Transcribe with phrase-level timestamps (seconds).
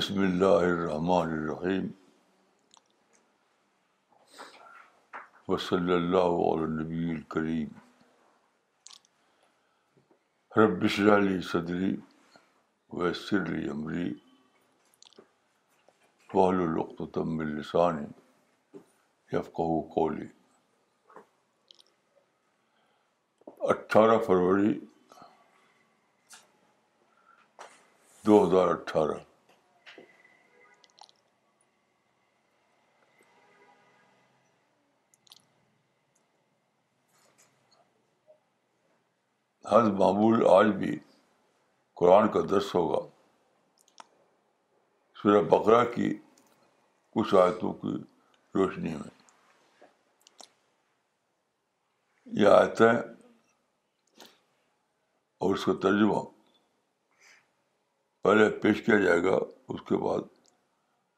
[0.00, 1.86] بسم اللہ الرحمن الرحیم
[5.48, 7.74] وصلی اللہ علیہ نبی الکریم
[10.56, 11.94] حربسر علی صدری
[12.98, 14.08] ویسر علی عمری
[16.34, 18.06] وحل و السانی
[19.36, 20.26] یفقہ کولی
[23.72, 24.78] اٹھارہ فروری
[28.26, 29.24] دو ہزار اٹھارہ
[39.70, 40.96] حض معمول آج بھی
[41.96, 42.98] قرآن کا درس ہوگا
[45.20, 46.08] سورہ بقرا کی
[47.14, 47.92] کچھ آیتوں کی
[48.54, 49.10] روشنی میں
[52.40, 52.90] یہ آیتیں
[55.38, 56.20] اور اس کا ترجمہ
[58.24, 59.38] پہلے پیش کیا جائے گا
[59.74, 60.26] اس کے بعد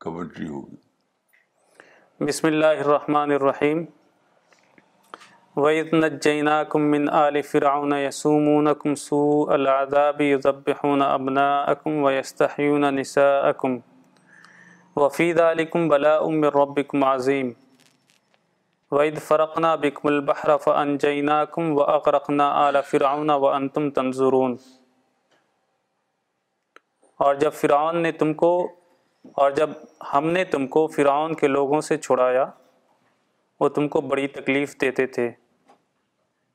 [0.04, 3.84] کمنٹری ہوگی بسم اللہ الرحمن الرحیم
[5.60, 5.88] وعد
[6.72, 9.18] کم من عالفراؤن یسومسو
[9.54, 13.76] الاذا بب ہن ابنا اکم و یَستحون نسا اکم
[14.96, 17.50] وفید علی بلا بلا امرکم عظیم
[18.98, 24.56] وید فرقنا بکم البحرف انجین کم و اقرقنہ عل فراؤن و ان تم تنظرون
[27.26, 28.52] اور جب فرعون نے تم کو
[29.42, 29.70] اور جب
[30.14, 32.46] ہم نے تم کو فرعون کے لوگوں سے چھڑایا
[33.60, 35.30] وہ تم کو بڑی تکلیف دیتے تھے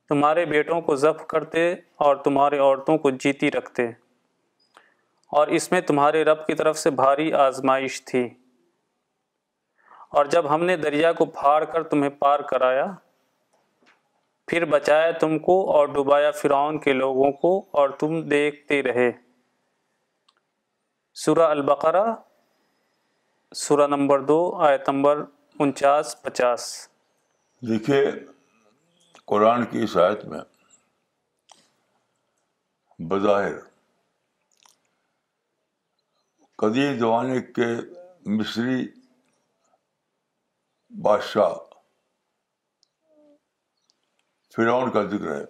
[0.10, 1.64] تمہارے بیٹوں کو ضبط کرتے
[2.06, 3.86] اور تمہارے عورتوں کو جیتی رکھتے
[5.38, 8.24] اور اس میں تمہارے رب کی طرف سے بھاری آزمائش تھی
[10.18, 12.86] اور جب ہم نے دریا کو پھاڑ کر تمہیں پار کرایا
[14.52, 19.10] پھر بچایا تم کو اور ڈبایا فرعون کے لوگوں کو اور تم دیکھتے رہے
[21.26, 22.06] سورہ البقرہ
[23.66, 24.40] سورہ نمبر دو
[24.70, 25.24] آیت نمبر
[25.60, 26.70] انچاس پچاس
[27.70, 28.02] دیکھیے
[29.32, 30.40] قرآن کی آیت میں
[33.08, 33.58] بظاہر
[36.62, 37.66] قدیم زمانے کے
[38.36, 38.86] مصری
[41.08, 41.54] بادشاہ
[44.56, 45.44] فرعون کا ذکر ہے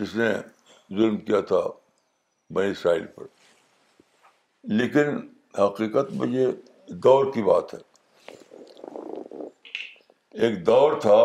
[0.00, 0.30] جس نے
[0.98, 1.60] ظلم کیا تھا
[2.54, 3.26] بنی اسرائیل پر
[4.78, 5.26] لیکن
[5.58, 7.78] حقیقت میں یہ دور کی بات ہے
[10.42, 11.16] ایک دور تھا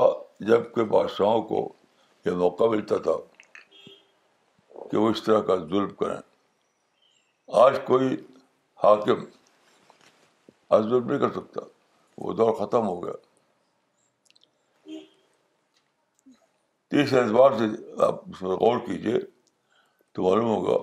[0.47, 1.67] جب کہ بادشاہوں کو
[2.25, 3.15] یہ موقع ملتا تھا
[4.91, 6.15] کہ وہ اس طرح کا ظلم کریں
[7.63, 8.15] آج کوئی
[8.83, 9.23] حاکم
[10.83, 11.61] ظلم نہیں کر سکتا
[12.17, 13.13] وہ دور ختم ہو گیا
[16.91, 17.63] تیسر اعتبار سے
[18.05, 19.19] آپ اس پر غور کیجیے
[20.13, 20.77] تو معلوم ہوگا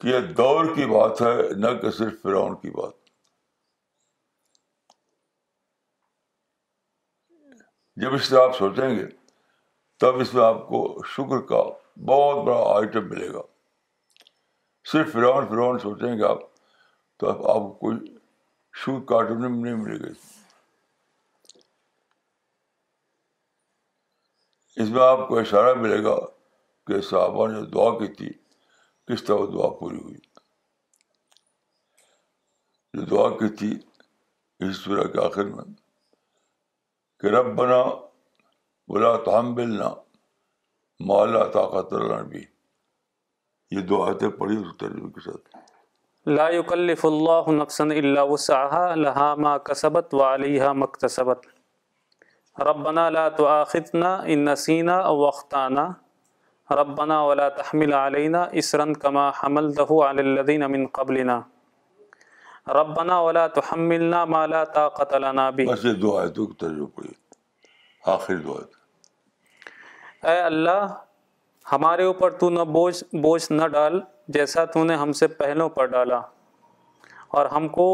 [0.00, 2.94] کہ یہ دور کی بات ہے نہ کہ صرف فرعون کی بات
[8.00, 9.04] جب اس سے آپ سوچیں گے
[10.00, 10.78] تب اس میں آپ کو
[11.16, 11.62] شکر کا
[12.10, 13.40] بہت بڑا آئٹم ملے گا
[14.92, 16.38] صرف فرعون فرعون سوچیں گے آپ
[17.18, 17.96] تو آپ کو کوئی
[18.84, 20.10] شکر کا آئٹم نہیں ملے گا
[24.82, 26.16] اس میں آپ کو اشارہ ملے گا
[26.86, 28.32] کہ صحابہ نے دعا کی تھی
[29.08, 30.16] کس طرح دعا پوری ہوئی
[32.94, 33.72] جو دعا کی تھی
[34.68, 35.64] اس طرح کے آخر میں
[37.22, 37.82] کہ رب بنا
[38.92, 39.88] بلا تحملنا
[41.08, 42.40] مالا طاقت اللہ بھی
[43.76, 45.50] یہ دو آیتیں پڑھی ترجمے کے ساتھ
[46.38, 51.46] لا يكلف الله نفسا الا وسعها لها ما كسبت وعليها ما اكتسبت
[52.70, 55.86] ربنا لا تؤاخذنا ان نسينا او اخطانا
[56.82, 61.40] ربنا ولا تحمل علينا اسرا كما حملته على الذين من قبلنا
[62.68, 70.30] ربنا ولا تحملنا ما لا طاقت لنا بس دعا ہے تو ہم آخر دعا ہے
[70.34, 70.84] اے اللہ
[71.72, 72.60] ہمارے اوپر تو نہ
[73.22, 74.00] بوجھ نہ ڈال
[74.36, 76.20] جیسا تو نے ہم سے پہلوں پر ڈالا
[77.38, 77.86] اور ہم کو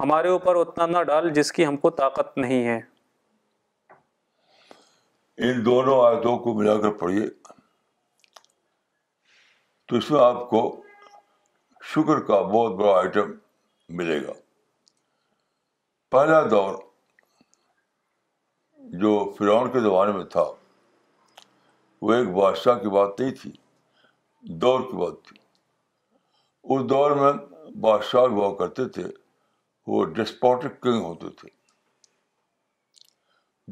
[0.00, 2.78] ہمارے اوپر اتنا نہ ڈال جس کی ہم کو طاقت نہیں ہے
[5.50, 7.26] ان دونوں آیتوں کو ملا کر پڑھیے
[10.24, 10.60] آپ کو
[11.94, 13.30] شکر کا بہت بڑا آئٹم
[14.00, 14.32] ملے گا
[16.10, 16.74] پہلا دور
[19.02, 20.44] جو فرعون کے زمانے میں تھا
[22.06, 23.50] وہ ایک بادشاہ کی بات نہیں تھی
[24.64, 25.36] دور کی بات تھی
[26.74, 27.32] اس دور میں
[27.86, 29.04] بادشاہ ہوا کرتے تھے
[29.92, 31.48] وہ ڈسپوٹک کنگ ہوتے تھے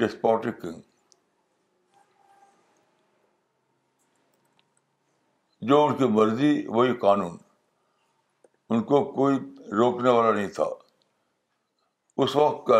[0.04, 0.80] ڈسپوٹک کنگ
[5.70, 7.36] جو ان کی مرضی وہی قانون
[8.74, 9.36] ان کو کوئی
[9.78, 10.64] روکنے والا نہیں تھا
[12.22, 12.76] اس وقت کا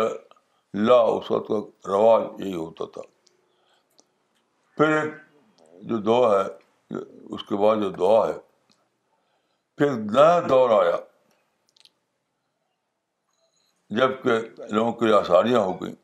[0.87, 1.55] لا اس وقت کا
[1.91, 3.01] رواج یہی ہوتا تھا
[4.77, 5.13] پھر ایک
[5.89, 6.97] جو دعا ہے
[7.35, 8.37] اس کے بعد جو دعا ہے
[9.77, 10.95] پھر نیا دور آیا
[13.99, 14.39] جب کہ
[14.75, 15.95] لوگوں کی آسانیاں ہو گئیں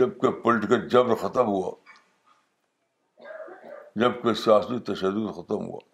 [0.00, 1.70] جب کہ پولیٹیکل جبر ختم ہوا
[4.02, 5.86] جب کہ سیاسی تشدد ختم ہوا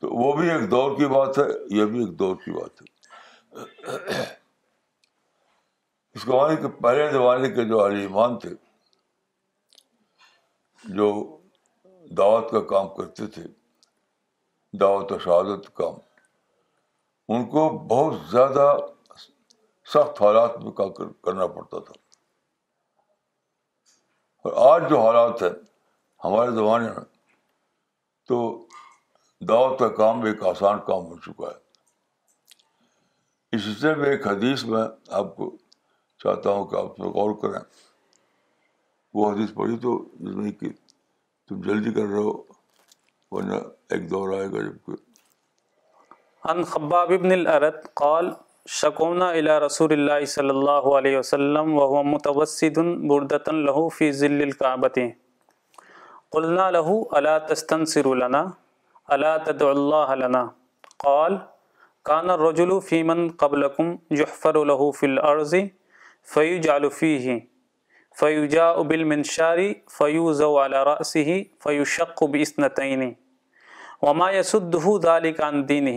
[0.00, 1.44] تو وہ بھی ایک دور کی بات ہے
[1.76, 2.80] یہ بھی ایک دور کی بات
[4.10, 4.22] ہے
[6.14, 8.50] اس قبول کے پہلے زمانے کے جو علیمان تھے
[11.00, 11.08] جو
[12.18, 13.42] دعوت کا کام کرتے تھے
[14.80, 15.94] دعوت و شہادت کام
[17.34, 18.66] ان کو بہت زیادہ
[19.92, 20.92] سخت حالات میں کام
[21.26, 21.92] کرنا پڑتا تھا
[24.48, 25.50] اور آج جو حالات ہیں
[26.24, 27.04] ہمارے زمانے میں
[28.28, 28.40] تو
[29.48, 31.58] دعوت کا کام ایک آسان کام ہو چکا ہے
[33.56, 34.82] اس سلسلے میں ایک حدیث میں
[35.18, 35.50] آپ کو
[36.24, 37.60] چاہتا ہوں کہ آپ غور کریں
[39.14, 40.68] وہ حدیث پڑھی تو جس میں کہ
[41.48, 42.32] تم جلدی کر رہے ہو
[43.34, 43.54] ورنہ
[43.94, 44.92] ایک دور آئے گا جب
[46.50, 48.30] ان خباب ابن الارت قال
[48.78, 52.78] شکونا الى رسول اللہ صلی اللہ علیہ وسلم وهو متوسد
[53.12, 54.98] بردتا له فی ظل القعبت
[56.36, 58.48] قلنا له الا تستنصر لنا
[59.14, 60.44] اللہ تد اللہ لنا
[61.04, 61.36] قال
[62.10, 63.88] کان رجلو فی من قبلکم
[64.20, 65.54] یحفر له فی الارض
[66.34, 67.34] فیجعل فیہ
[68.20, 69.62] فیجاء بالمنشار
[69.96, 71.34] فیوض علی رأسه
[71.66, 73.04] فیشق باسنتین
[74.08, 75.96] وما یسدہ دالکان عن دینہ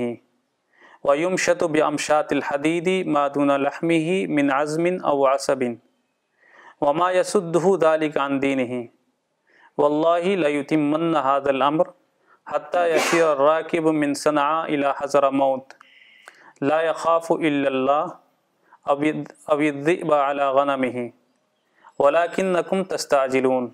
[1.11, 5.67] ویمشت بعمشات الحدید ما دون لحمه من عزم او عصب
[6.89, 8.71] وما یسدہ دالکان عن دینہ
[9.85, 11.99] واللہ لیتمن هذا الامر
[12.51, 15.73] راکب من الى حضر موت
[16.61, 18.07] لا الا اللہ
[18.91, 21.03] او الذئب على غنمه
[21.99, 23.69] ولیکنکم تستعجلون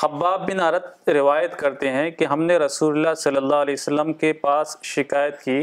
[0.00, 4.12] خباب بن عرت روایت کرتے ہیں کہ ہم نے رسول اللہ صلی اللہ علیہ وسلم
[4.24, 5.58] کے پاس شکایت کی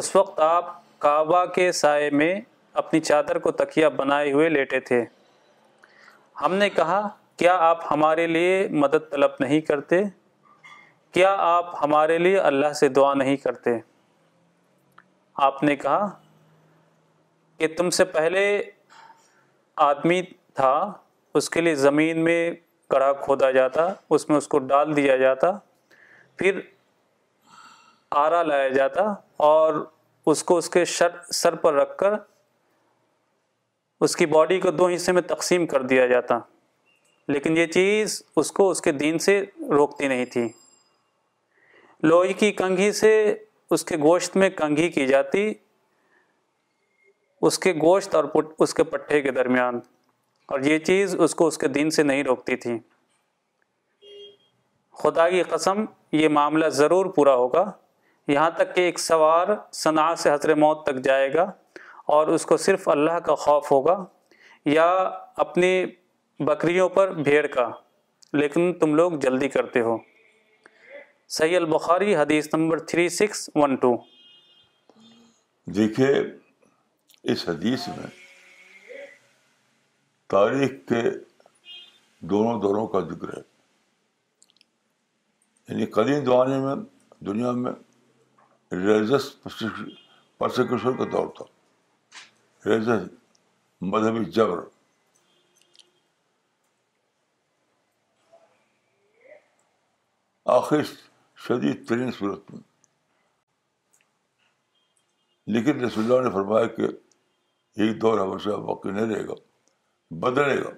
[0.00, 0.70] اس وقت آپ
[1.06, 2.32] کعبہ کے سائے میں
[2.84, 5.04] اپنی چادر کو تکیہ بنائے ہوئے لیٹے تھے
[6.42, 7.02] ہم نے کہا
[7.38, 10.00] کیا آپ ہمارے لیے مدد طلب نہیں کرتے
[11.14, 13.70] کیا آپ ہمارے لیے اللہ سے دعا نہیں کرتے
[15.46, 16.08] آپ نے کہا
[17.58, 18.44] کہ تم سے پہلے
[19.86, 20.20] آدمی
[20.56, 20.74] تھا
[21.38, 22.38] اس کے لیے زمین میں
[22.90, 25.50] کڑا کھودا جاتا اس میں اس کو ڈال دیا جاتا
[26.38, 26.60] پھر
[28.22, 29.12] آرا لایا جاتا
[29.50, 29.84] اور
[30.32, 32.12] اس کو اس کے شر سر پر رکھ کر
[34.04, 36.38] اس کی باڈی کو دو حصے میں تقسیم کر دیا جاتا
[37.32, 39.40] لیکن یہ چیز اس کو اس کے دین سے
[39.70, 40.46] روکتی نہیں تھی
[42.08, 43.10] لوہی کی کنگھی سے
[43.74, 45.52] اس کے گوشت میں کنگھی کی جاتی
[47.46, 48.24] اس کے گوشت اور
[48.64, 49.78] اس کے پٹھے کے درمیان
[50.52, 52.78] اور یہ چیز اس کو اس کے دین سے نہیں روکتی تھی
[55.02, 57.64] خدا کی قسم یہ معاملہ ضرور پورا ہوگا
[58.28, 59.48] یہاں تک کہ ایک سوار
[59.82, 61.50] صنع سے حضر موت تک جائے گا
[62.14, 64.02] اور اس کو صرف اللہ کا خوف ہوگا
[64.64, 64.86] یا
[65.46, 65.70] اپنی
[66.40, 67.68] بکریوں پر بھیڑ کا
[68.32, 69.96] لیکن تم لوگ جلدی کرتے ہو
[71.36, 73.96] صحیح البخاری حدیث نمبر 3612
[75.74, 76.10] دیکھیں دیکھیے
[77.32, 78.06] اس حدیث میں
[80.34, 81.02] تاریخ کے
[82.32, 83.42] دونوں دوروں کا ذکر ہے
[85.68, 86.74] یعنی قدیم دوانے میں
[87.26, 87.72] دنیا میں
[88.84, 89.30] ریزس
[90.38, 91.44] کا دور تھا
[93.90, 94.60] مذہبی جبر
[100.52, 100.82] آخر
[101.46, 102.60] شدید ترین صورت میں
[105.54, 106.86] لیکن رسول اللہ نے فرمایا کہ
[107.80, 109.34] یہ دور ہمیشہ باقی نہیں رہے گا
[110.22, 110.70] بدلے گا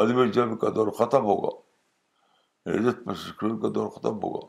[0.00, 1.50] مدم جب کا دور ختم ہوگا
[2.68, 4.46] کا دور ختم ہوگا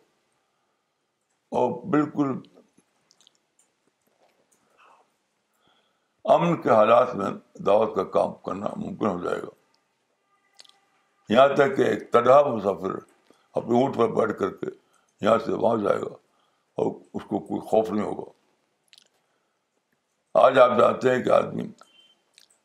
[1.59, 2.33] اور بالکل
[6.33, 7.29] امن کے حالات میں
[7.65, 9.55] دعوت کا کام کرنا ممکن ہو جائے گا
[11.33, 12.97] یہاں تک کہ ایک تنہا مسافر
[13.61, 14.71] اپنے اونٹ پر بیٹھ کر کے
[15.25, 16.13] یہاں سے وہاں جائے گا
[16.81, 18.31] اور اس کو کوئی خوف نہیں ہوگا
[20.45, 21.65] آج آپ جانتے ہیں کہ آدمی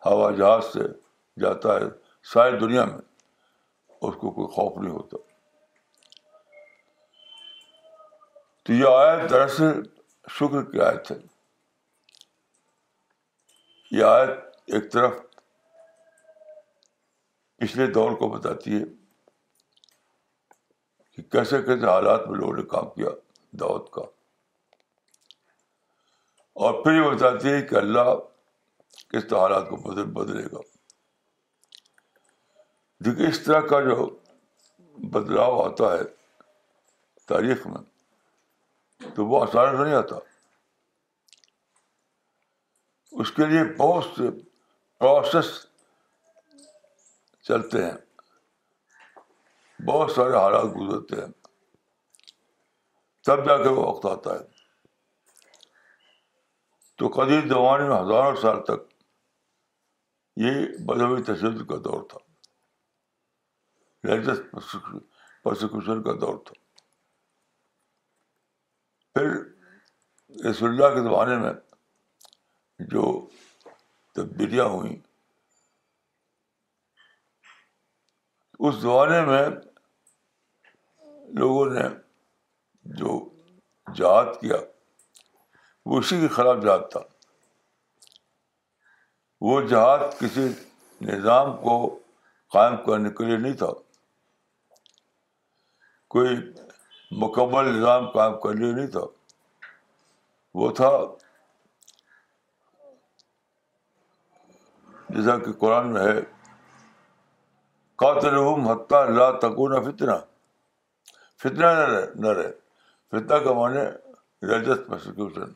[0.06, 0.86] ہوا جہاز سے
[1.44, 1.86] جاتا ہے
[2.32, 3.04] ساری دنیا میں
[4.08, 5.22] اس کو کوئی خوف نہیں ہوتا
[8.66, 9.80] تو یہ آیا دراصل
[10.40, 11.16] شکر کی آیت ہے
[13.96, 15.18] یہ آیت ایک طرف
[17.62, 18.84] پچھلے دور کو بتاتی ہے
[21.16, 23.09] کہ کیسے کیسے حالات میں لوگوں نے کام کیا
[23.61, 24.02] دعوت کا
[26.64, 28.14] اور پھر یہ بتاتی ہے کہ اللہ
[29.12, 30.61] کس طرح حالات کو بدل بدلے گا
[33.04, 34.06] دیکھیے اس طرح کا جو
[35.14, 36.02] بدلاؤ آتا ہے
[37.28, 40.16] تاریخ میں تو وہ آسان نہیں آتا
[43.23, 44.30] اس کے لیے بہت سے
[44.99, 45.52] پروسیس
[47.49, 47.97] چلتے ہیں
[49.87, 51.31] بہت سارے حالات گزرتے ہیں
[53.26, 55.62] تب جا کے وہ وقت آتا ہے
[57.03, 58.83] تو قدیم زمانے میں ہزاروں سال تک
[60.43, 60.61] یہ
[60.91, 62.19] مذہبی تشدد کا دور تھا
[65.45, 66.55] پرسیکشن کا دور تھا
[69.14, 69.29] پھر
[70.49, 71.53] رسول اللہ کے زمانے میں
[72.95, 73.05] جو
[74.14, 74.97] تبدیلیاں ہوئیں
[78.69, 79.45] اس زمانے میں
[81.41, 81.83] لوگوں نے
[82.99, 83.19] جو
[83.97, 84.57] جہاد کیا
[85.91, 87.00] وہ اسی کے خلاف جہاد تھا
[89.47, 90.41] وہ جہاد کسی
[91.07, 91.79] نظام کو
[92.53, 93.67] قائم کرنے کے لیے نہیں تھا
[96.14, 96.37] کوئی
[97.25, 99.00] مکمل نظام قائم کے لیے نہیں تھا
[100.61, 100.91] وہ تھا
[105.09, 106.19] جیسا کہ قرآن میں ہے
[108.05, 108.37] قاتل
[108.69, 110.19] حتہ لا تکون فتنہ
[111.44, 112.50] فتنہ نہ رہے نہ رہے
[113.12, 113.80] فتنہ کا معنی
[114.48, 115.52] ریلیجس پرسیکیوشن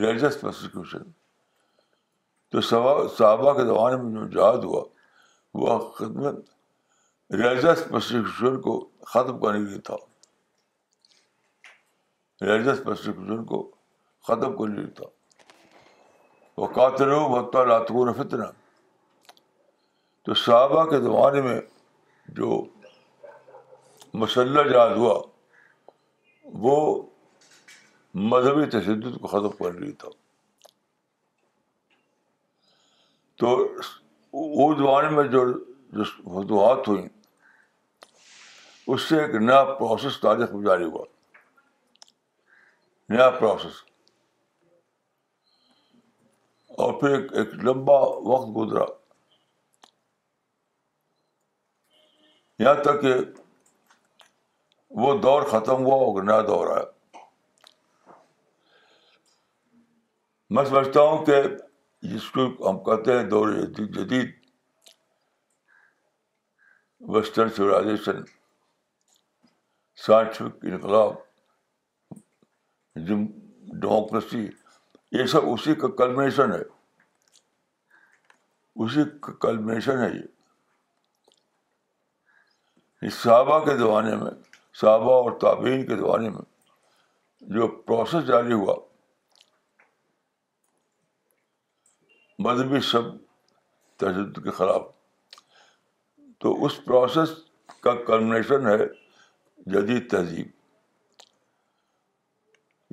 [0.00, 1.02] ریلیجس پرسیکیوشن
[2.50, 4.82] تو صحابہ کے زمانے میں جو جہاد ہوا
[5.62, 6.38] وہ خدمت
[7.38, 8.78] ریلیجس پرسیکیوشن کو
[9.12, 9.96] ختم کرنے کے لیے تھا
[12.46, 13.62] ریلیجس پرسیکیوشن کو
[14.28, 15.10] ختم کرنے کے لیے تھا
[16.60, 18.50] وہ قاتل ہو بھگتا لاتکون فتنہ
[20.24, 21.60] تو صحابہ کے زمانے میں
[22.40, 22.50] جو
[24.14, 25.18] مسلح جہاز ہوا
[26.64, 27.02] وہ
[28.30, 30.08] مذہبی تشدد کو ختم کر رہی تھا
[33.38, 33.48] تو
[34.32, 35.42] وہ زمانے میں جو
[36.36, 37.06] وجوہات ہوئی
[38.94, 41.04] اس سے ایک نیا پروسیس تاریخ میں جاری ہوا
[43.10, 43.82] نیا پروسیس
[46.82, 47.98] اور پھر ایک, ایک لمبا
[48.32, 48.84] وقت گزرا
[52.62, 53.12] یہاں تک کہ
[54.96, 56.84] وہ دور ختم ہوا اور نیا دور آیا
[60.54, 61.40] میں سمجھتا ہوں کہ
[62.12, 64.32] جس کو ہم کہتے ہیں دور جدید
[67.14, 68.22] ویسٹرن سولاشن
[70.06, 71.12] سائنٹیفک انقلاب
[73.06, 74.46] ڈیموکریسی
[75.18, 76.62] یہ سب اسی کا کلمنیشن ہے
[78.84, 80.10] اسی کا کلمنیشن ہے
[83.02, 84.30] یہ صحابہ کے زمانے میں
[84.80, 86.42] صحابہ اور تعبین کے زمانے میں
[87.54, 88.74] جو پروسیس جاری ہوا
[92.46, 93.08] مذہبی شب
[94.02, 94.82] تشدد کے خلاف
[96.44, 97.30] تو اس پروسیس
[97.86, 98.76] کا کلمنیشن ہے
[99.76, 100.46] جدید تہذیب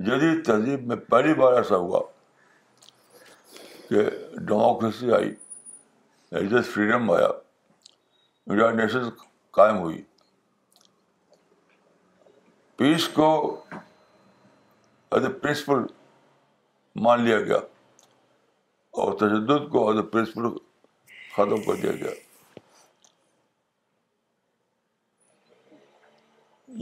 [0.08, 2.00] جدید تہذیب میں پہلی بار ایسا ہوا
[3.90, 5.30] کہ ڈیموکریسی آئی
[6.40, 9.10] ایسے فریڈم آیا یونائٹ نیشنز
[9.60, 10.02] قائم ہوئی
[12.78, 13.26] پیس کو
[15.16, 15.84] ایز اے پرنسپل
[17.04, 17.58] مان لیا گیا
[19.04, 20.48] اور تجدد کو ایز اے پرنسپل
[21.36, 22.12] ختم کر دیا گیا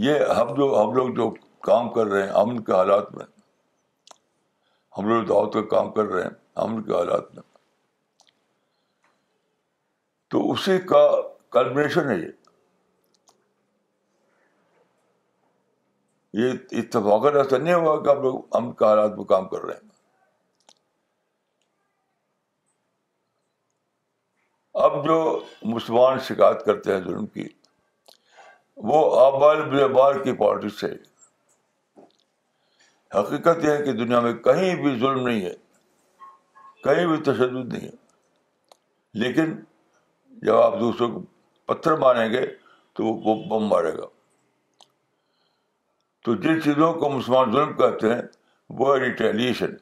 [0.05, 1.29] یہ ہم جو ہم لوگ جو
[1.69, 3.25] کام کر رہے ہیں امن کے حالات میں
[4.97, 6.31] ہم لوگ دعوت کا کام کر رہے ہیں
[6.63, 7.43] امن کے حالات میں
[10.31, 11.05] تو اسی کا
[11.51, 12.31] کلبریشن ہے یہ
[16.41, 19.73] یہ اتفاق ایسا نہیں ہوا کہ آپ لوگ ہم کا حالات میں کام کر رہے
[19.73, 19.91] ہیں
[24.83, 25.17] اب جو
[25.73, 27.47] مسلمان شکایت کرتے ہیں ظلم کی
[28.91, 30.87] وہ آبال بلبار کی پارٹی سے
[33.19, 35.53] حقیقت یہ ہے کہ دنیا میں کہیں بھی ظلم نہیں ہے
[36.83, 39.53] کہیں بھی تشدد نہیں ہے لیکن
[40.45, 41.21] جب آپ دوسروں کو
[41.73, 42.45] پتھر ماریں گے
[42.95, 44.05] تو وہ بم مارے گا
[46.25, 48.21] تو جن چیزوں کو مسلمان ظلم کہتے ہیں
[48.81, 49.73] وہ ہے ریٹیلیشن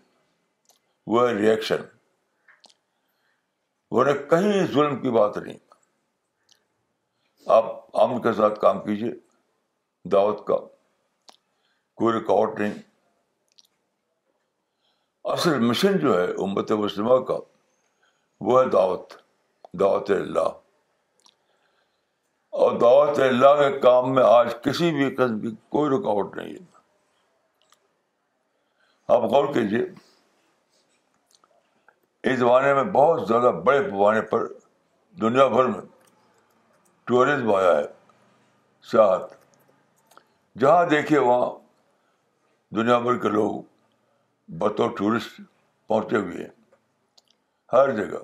[1.15, 1.75] وہ ہے
[3.95, 5.57] ورنہ کہیں ظلم کی بات نہیں
[7.57, 7.65] آپ
[8.01, 9.11] امن کے ساتھ کام کیجیے
[10.11, 10.57] دعوت کا
[12.01, 12.73] کوئی ریکارڈ نہیں
[15.33, 17.37] اصل مشن جو ہے امت مسلمہ کا
[18.49, 19.13] وہ ہے دعوت
[19.79, 20.49] دعوت اللہ
[22.59, 26.69] اور دعوت اللہ کے کام میں آج کسی بھی قسم کی کوئی رکاوٹ نہیں ہے
[29.15, 29.83] آپ غور کیجیے
[32.31, 34.45] اس زمانے میں بہت زیادہ بڑے پیمانے پر
[35.21, 35.81] دنیا بھر میں
[37.11, 37.83] ٹورزم آیا ہے
[38.91, 39.33] سیاحت
[40.61, 41.49] جہاں دیکھیے وہاں
[42.75, 43.61] دنیا بھر کے لوگ
[44.59, 45.39] بطور ٹورسٹ
[45.87, 46.49] پہنچے ہوئے ہیں
[47.73, 48.23] ہر جگہ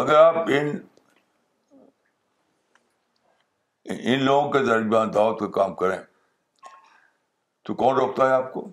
[0.00, 0.72] اگر آپ ان
[3.90, 5.98] ان لوگوں کے درمیان دعوت کا کام کریں
[7.64, 8.66] تو کون روکتا ہے آپ کو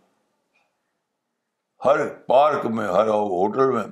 [1.86, 3.84] ہر پارک میں ہر ہوٹل میں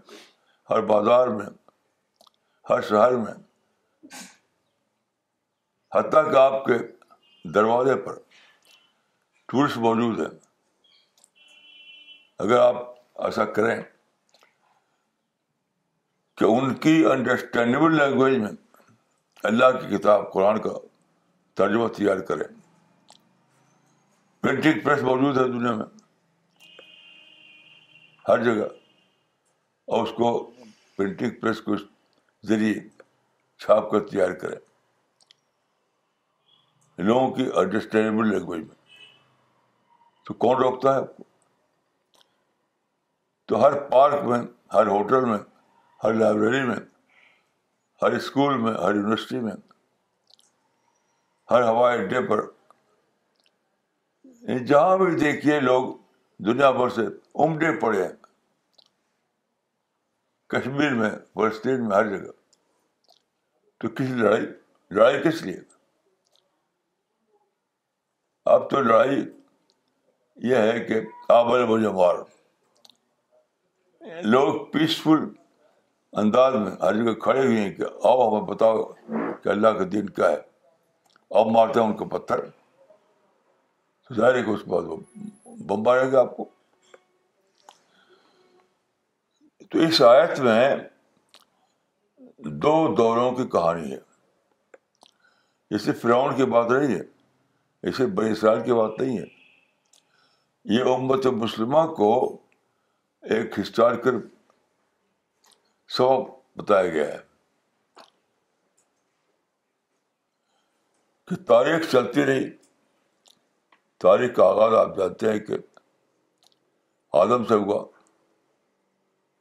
[0.69, 1.45] ہر بازار میں
[2.69, 3.33] ہر شہر میں
[5.95, 6.77] حتیٰ کہ آپ کے
[7.53, 8.15] دروازے پر
[9.51, 10.33] ٹورسٹ موجود ہیں
[12.45, 12.75] اگر آپ
[13.25, 13.75] ایسا کریں
[16.37, 18.51] کہ ان کی انڈرسٹینڈیبل لینگویج میں
[19.51, 20.73] اللہ کی کتاب قرآن کا
[21.57, 22.43] ترجمہ تیار کریں
[24.41, 25.85] پرنٹنگ پریس موجود ہے دنیا میں
[28.27, 28.67] ہر جگہ
[29.95, 30.29] اور اس کو
[30.97, 31.75] پرنٹنگ پریس کو
[32.47, 32.73] ذریعے
[33.65, 34.57] چھاپ کر تیار کریں
[37.07, 38.75] لوگوں کی انڈرسٹینڈیبل لینگویج میں
[40.25, 41.23] تو کون روکتا ہے آپ کو
[43.47, 44.39] تو ہر پارک میں
[44.73, 45.37] ہر ہوٹل میں
[46.03, 46.77] ہر لائبریری میں
[48.01, 49.53] ہر اسکول میں ہر یونیورسٹی میں
[51.51, 52.45] ہر ہوائی اڈے پر
[54.67, 55.93] جہاں بھی دیکھیے لوگ
[56.45, 57.01] دنیا بھر سے
[57.43, 58.13] عمدے پڑے ہیں
[60.53, 62.31] کشمیر میں فلسطین میں ہر جگہ
[63.81, 64.45] تو کس لڑائی
[64.95, 65.59] لڑائی کس لیے
[68.53, 69.19] اب تو لڑائی
[70.49, 70.99] یہ ہے کہ
[71.37, 72.17] آبل بوجھ مار
[74.33, 75.23] لوگ پیسفل
[76.23, 78.83] انداز میں ہر جگہ کھڑے ہوئے ہیں کہ آؤ ہمیں بتاؤ
[79.43, 80.41] کہ اللہ کا دین کیا ہے
[81.35, 82.39] اب مارتے ہیں ان کو پتھر
[84.07, 84.97] تو ظاہر ہے کہ اس بعد وہ
[85.67, 86.45] بم مارے گا آپ کو
[89.71, 90.75] تو اس آیت میں
[92.65, 93.97] دو دوروں کی کہانی ہے
[95.71, 97.01] یہ صرف فرعون کی بات نہیں ہے
[97.87, 99.25] یہ صرف بڑے اسرائیل کی بات نہیں ہے
[100.75, 102.09] یہ امت مسلمہ کو
[103.35, 104.19] ایک ہسٹوریکل
[105.97, 107.25] سبق بتایا گیا ہے
[111.27, 112.49] کہ تاریخ چلتی رہی
[114.05, 115.55] تاریخ کا آغاز آپ جانتے ہیں کہ
[117.21, 117.83] آدم سے ہوا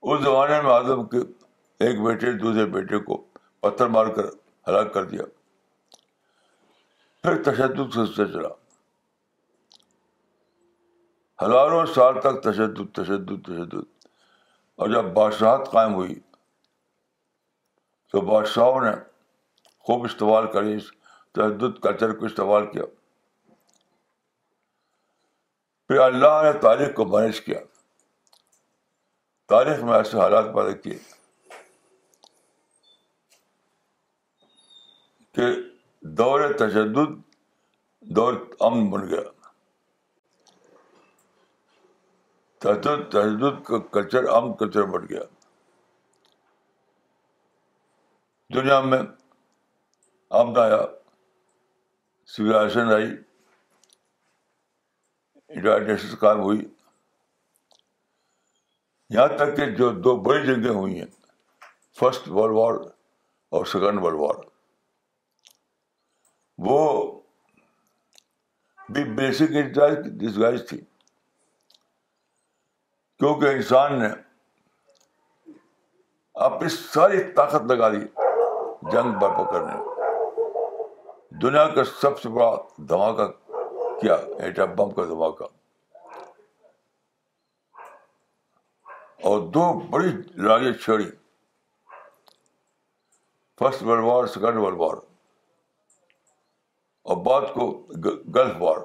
[0.08, 1.18] اس زمانے میں آدم کے
[1.86, 3.16] ایک بیٹے دوسرے بیٹے کو
[3.60, 4.26] پتھر مار کر
[4.68, 5.22] ہلاک کر دیا
[7.22, 8.48] پھر تشدد سے چلا
[11.42, 14.06] ہزاروں سال تک تشدد تشدد تشدد
[14.80, 16.14] اور جب بادشاہت قائم ہوئی
[18.12, 18.90] تو بادشاہوں نے
[19.86, 20.76] خوب استعمال کری
[21.36, 22.84] تشدد کلچر کو استعمال کیا
[25.88, 27.58] پھر اللہ نے تاریخ کو مینج کیا
[29.54, 30.98] تاریخ میں ایسے حالات پیدا کیے
[35.36, 35.50] کہ
[36.20, 37.14] دور تشدد
[38.16, 38.34] دور
[38.68, 39.30] امن بن گیا
[42.62, 45.22] کا کلچر امن کلچر بن گیا
[48.54, 49.02] دنیا میں
[50.40, 50.84] امن آیا
[52.34, 53.10] سیوائشن آئی
[56.20, 56.60] قائم ہوئی
[59.14, 61.06] یہاں تک کہ جو دو بڑی جنگیں ہوئی ہیں
[62.00, 62.74] فرسٹ ورلڈ وار
[63.56, 64.42] اور سیکنڈ ورلڈ وار
[66.68, 66.80] وہ
[68.94, 69.52] بھی بیسک
[70.20, 70.78] ڈسگائز تھی
[73.18, 74.08] کیونکہ انسان نے
[76.48, 77.98] اپنی ساری طاقت لگا دی
[78.92, 79.94] جنگ برپا کرنے میں
[81.42, 82.50] دنیا کا سب سے بڑا
[82.88, 83.26] دھماکہ
[84.50, 85.44] کیا بم کا دھماکہ
[89.28, 90.08] اور دو بڑی
[90.46, 91.10] لاڑی چھڑی
[93.58, 94.96] first world war second world war
[97.10, 97.68] اور بعد کو
[98.04, 98.76] گلف وار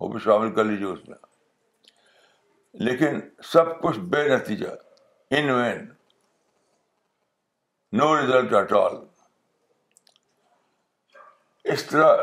[0.00, 1.16] وہ بھی شامل کر لیجیے اس میں
[2.86, 3.20] لیکن
[3.52, 4.68] سب کچھ بے نتیجہ
[5.36, 5.86] in vain
[8.00, 8.96] no result all
[11.72, 12.16] اس طرح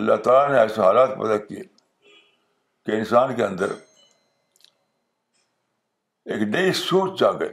[0.00, 1.62] اللہ تعالیٰ نے ایسے حالات پیدا کیے
[2.86, 3.70] کہ انسان کے اندر
[6.32, 7.52] ایک نئی سوچ جا گئے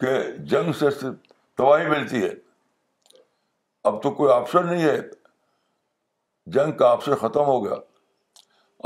[0.00, 0.12] کہ
[0.52, 1.18] جنگ سے صرف
[1.58, 2.30] تباہی ملتی ہے
[3.88, 4.96] اب تو کوئی آپشن نہیں ہے
[6.56, 7.76] جنگ کا آپشن ختم ہو گیا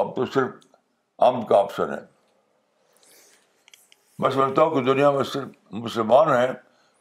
[0.03, 0.66] اب تو صرف
[1.29, 2.01] ام کا آپشن ہے
[4.22, 5.48] میں سمجھتا ہوں کہ دنیا میں صرف
[5.87, 6.53] مسلمان ہیں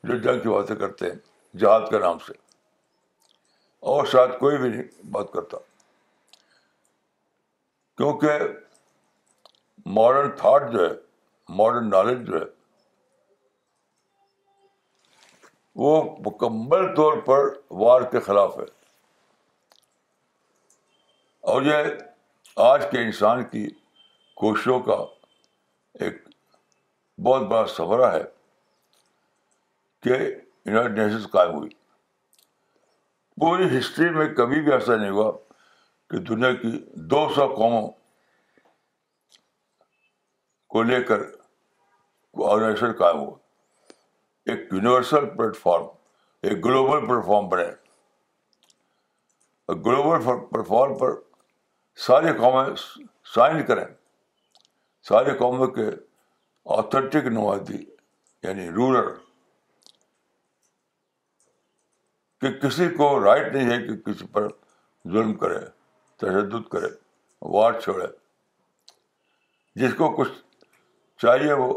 [0.10, 2.34] جو جنگ کی باتیں کرتے ہیں جہاد کے نام سے
[3.90, 5.58] اور شاید کوئی بھی نہیں بات کرتا
[7.98, 8.28] کیونکہ
[9.98, 10.94] ماڈرن تھاٹ جو ہے
[11.60, 12.46] ماڈرن نالج جو ہے
[15.84, 15.92] وہ
[16.26, 17.48] مکمل طور پر
[17.84, 18.66] وار کے خلاف ہے
[21.52, 21.84] اور یہ
[22.72, 23.68] آج کے انسان کی
[24.42, 24.98] کوششوں کا
[26.04, 26.22] ایک
[27.26, 28.24] بہت بڑا سبرہ ہے
[30.04, 31.70] کہ یونائٹڈ نیشنز قائم ہوئی
[33.40, 35.32] پوری ہسٹری میں کبھی بھی ایسا نہیں ہوا
[36.10, 36.72] کہ دنیا کی
[37.12, 37.88] دو سو قوموں
[40.74, 41.22] کو لے کر
[42.50, 43.36] آرگنائزیشن قائم ہوا
[44.52, 45.88] ایک یونیورسل پلیٹفارم
[46.48, 47.64] ایک گلوبل پلیٹفارم بنے
[49.66, 51.14] اور گلوبل پلیٹفارم پر
[52.08, 52.76] ساری قومیں
[53.36, 53.86] سائن کریں
[55.08, 55.90] ساری قوموں کے
[56.78, 57.84] آتھینٹک نمائندی
[58.44, 59.12] یعنی رورل
[62.42, 64.48] کہ کسی کو رائٹ نہیں ہے کہ کسی پر
[65.12, 65.60] ظلم کرے
[66.22, 66.88] تشدد کرے
[67.54, 68.06] وار چھوڑے
[69.82, 70.32] جس کو کچھ
[71.22, 71.74] چاہیے وہ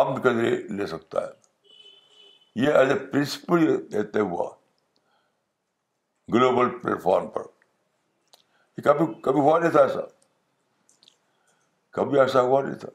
[0.00, 4.48] امن کے ذریعے لے سکتا ہے یہ ایز اے پرنسپل کہتے ہوا
[6.34, 7.46] گلوبل پلیٹفارم پر
[8.84, 10.00] کبھی کبھی ہوا نہیں تھا ایسا
[11.96, 12.88] کبھی ایسا ہوا نہیں تھا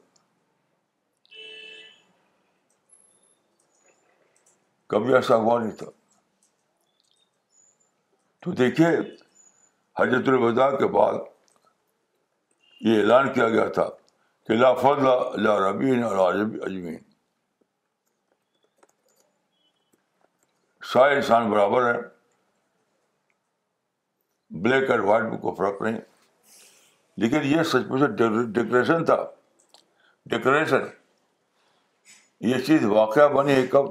[4.94, 5.86] کبھی ایسا ہوا نہیں تھا
[8.46, 8.88] تو دیکھیے
[9.98, 11.14] حجرت الوداع کے بعد
[12.88, 13.86] یہ اعلان کیا گیا تھا
[14.46, 16.96] کہ لا فضل لا ربین اور اجمین
[20.92, 22.00] سارے انسان برابر ہیں
[24.66, 25.98] بلیک اینڈ وائٹ میں کوئی فرق نہیں
[27.22, 29.16] لیکن یہ سچ مچ ڈیکوریشن تھا
[30.34, 30.86] ڈیکوریشن
[32.54, 33.90] یہ چیز واقعہ بنی ہے کب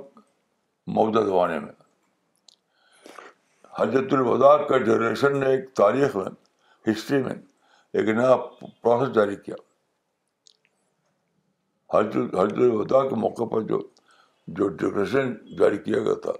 [0.99, 1.83] موجودہ زمانے میں
[3.79, 6.25] حضرت الوداع کا جنریشن نے ایک تاریخ میں
[6.91, 7.33] ہسٹری میں
[7.93, 8.35] ایک نیا
[8.83, 9.55] پروسیس جاری کیا
[11.93, 13.79] حضرت حضرت الوداع کے موقع پر جو
[14.59, 16.31] جو ڈیوریشن جاری کیا گیا تھا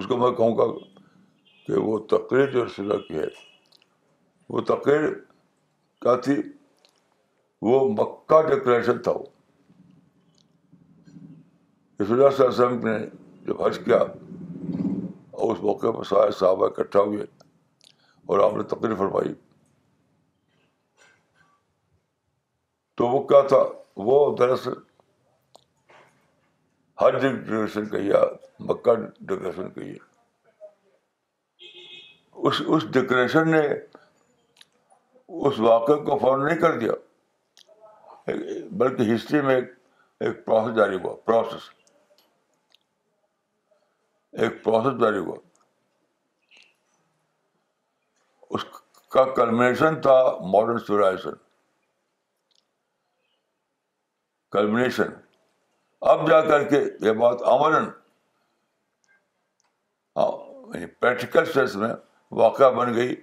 [0.00, 0.66] اس کو میں کہوں گا
[1.66, 3.26] کہ وہ تقریر جو سزا کی ہے
[4.54, 5.08] وہ تقریر
[6.02, 6.40] کیا تھی
[7.68, 9.24] وہ مکہ ڈیکوریشن تھا وہ
[12.00, 12.98] اس لیے اسلم نے
[13.46, 14.02] جو حج کیا
[15.64, 17.24] موقع پر سارے صحابہ اکٹھا ہوئے
[18.32, 19.32] اور آپ نے تقریر فرمائی
[23.00, 23.60] تو وہ کیا تھا
[24.08, 24.74] وہ دراصل
[27.00, 28.20] ہر جگہ ڈیکوریشن کہیے
[28.70, 28.94] مکہ
[29.30, 29.96] ڈیکوریشن کہیے
[32.48, 36.92] اس اس ڈیکوریشن نے اس واقعے کو فون نہیں کر دیا
[38.82, 41.66] بلکہ ہسٹری میں ایک پروسیس جاری ہوا پروسیس
[44.42, 45.36] ایک پروسیس جاری ہوا
[49.14, 50.14] کا کلمنیشن تھا
[50.52, 51.34] ماڈرن سولاشن
[54.52, 55.12] کلمنیشن
[56.12, 57.86] اب جا کر کے یہ بات امرن
[61.00, 61.92] پریکٹیکل سینس میں
[62.40, 63.14] واقع بن گئی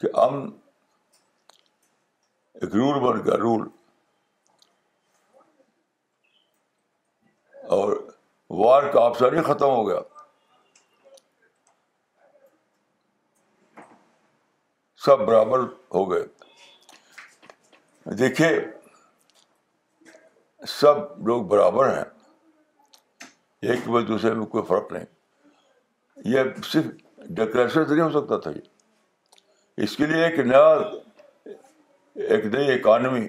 [0.00, 0.40] کہ ہم
[2.60, 3.66] ایک رول بن گیا رول
[7.78, 7.96] اور
[8.64, 10.00] وار کا آپشن ہی ختم ہو گیا
[15.04, 15.58] سب برابر
[15.94, 16.24] ہو گئے
[18.18, 18.48] دیکھیے
[20.80, 22.04] سب لوگ برابر ہیں
[23.70, 25.04] ایک بس دوسرے میں کوئی فرق نہیں
[26.34, 26.84] یہ صرف
[27.40, 30.64] ڈیکریشن سے نہیں ہو سکتا تھا یہ اس کے لیے ایک نیا
[32.30, 33.26] ایک نئی اکانمی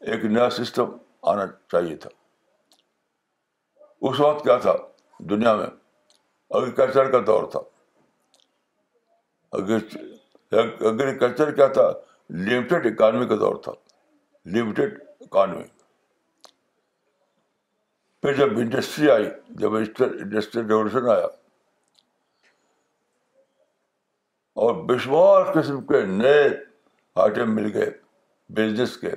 [0.00, 0.96] ایک نیا سسٹم
[1.32, 2.10] آنا چاہیے تھا
[4.08, 4.74] اس وقت کیا تھا
[5.34, 5.66] دنیا میں
[6.60, 7.60] اگریکلچر کا دور تھا
[9.52, 11.88] اگریکلچر کیا تھا
[12.32, 13.72] لمیٹیڈ اکانمی کا دور تھا
[14.52, 15.62] لمیٹڈ اکانومی
[18.22, 19.24] پھر جب انڈسٹری آئی
[19.60, 21.26] جب انڈسٹریل ریولیوشن آیا
[24.64, 26.48] اور بشوار قسم کے نئے
[27.22, 27.90] آئٹم مل گئے
[28.54, 29.10] بزنس کے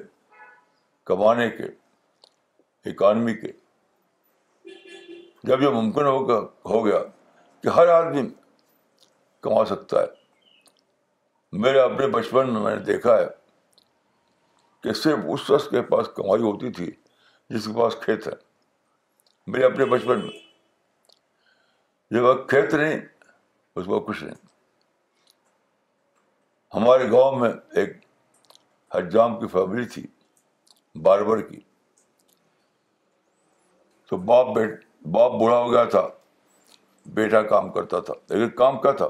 [1.05, 1.63] کمانے کے
[2.89, 3.51] اکانمی کے
[5.47, 6.99] جب یہ ممکن ہو گیا
[7.63, 8.27] کہ ہر آدمی
[9.43, 10.05] کما سکتا ہے
[11.63, 13.25] میرے اپنے بچپن میں میں نے دیکھا ہے
[14.83, 16.89] کہ صرف اس شخص کے پاس کمائی ہوتی تھی
[17.49, 18.33] جس کے پاس کھیت ہے
[19.53, 20.33] میرے اپنے بچپن میں
[22.19, 22.99] جب کھیت نہیں
[23.75, 24.43] اس وقت کچھ نہیں
[26.75, 27.97] ہمارے گاؤں میں ایک
[28.95, 30.05] حجام کی فیملی تھی
[31.05, 31.59] باربر کی
[34.09, 36.07] تو باپ بیٹ باپ بوڑھا ہو گیا تھا
[37.19, 39.07] بیٹا کام کرتا تھا لیکن کام کیا تھا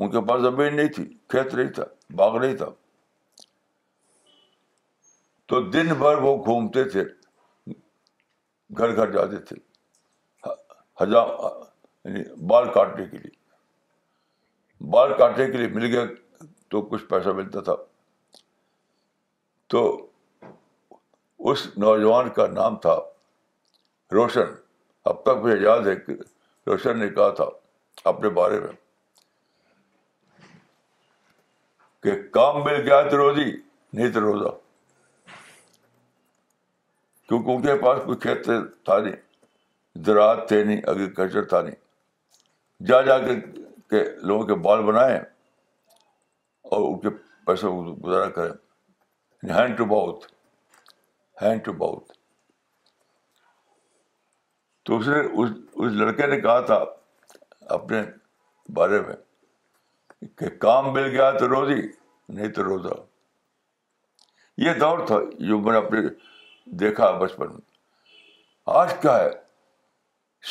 [0.00, 1.84] ان کے پاس زمین نہیں تھی کھیت نہیں تھا
[2.16, 2.66] باغ نہیں تھا
[5.48, 7.04] تو دن بھر وہ گھومتے تھے
[8.78, 9.56] گھر گھر جاتے تھے
[11.02, 11.26] ہزار
[12.04, 13.40] یعنی بال کاٹنے کے لیے
[14.92, 16.04] بال کاٹنے کے لیے مل گیا
[16.70, 17.74] تو کچھ پیسہ ملتا تھا
[19.72, 19.84] تو
[21.50, 22.94] اس نوجوان کا نام تھا
[24.12, 24.52] روشن
[25.10, 26.12] اب تک مجھے یاد ہے کہ
[26.66, 27.44] روشن نے کہا تھا
[28.10, 28.72] اپنے بارے میں
[32.02, 34.48] کہ کام مل گیا تو روزی نہیں تو روزہ
[37.28, 39.14] کیونکہ ان کے پاس کوئی کھیت تھا نہیں
[40.06, 41.74] زراعت تھے نہیں ایگریکلچر تھا نہیں
[42.88, 47.08] جا جا کے لوگوں کے بال بنائے اور ان کے
[47.46, 47.66] پیسے
[48.04, 50.26] گزارا کریں hand to mouth
[51.42, 52.12] hand to mouth
[54.84, 56.84] تو اس اس, اس لڑکے نے کہا تھا
[57.78, 58.00] اپنے
[58.78, 59.14] بارے میں
[60.38, 61.80] کہ کام مل گیا تو روزی
[62.34, 62.94] نہیں تو روزہ
[64.64, 65.16] یہ دور تھا
[65.48, 66.00] جو میں نے اپنے
[66.80, 69.30] دیکھا بچپن میں آج کیا ہے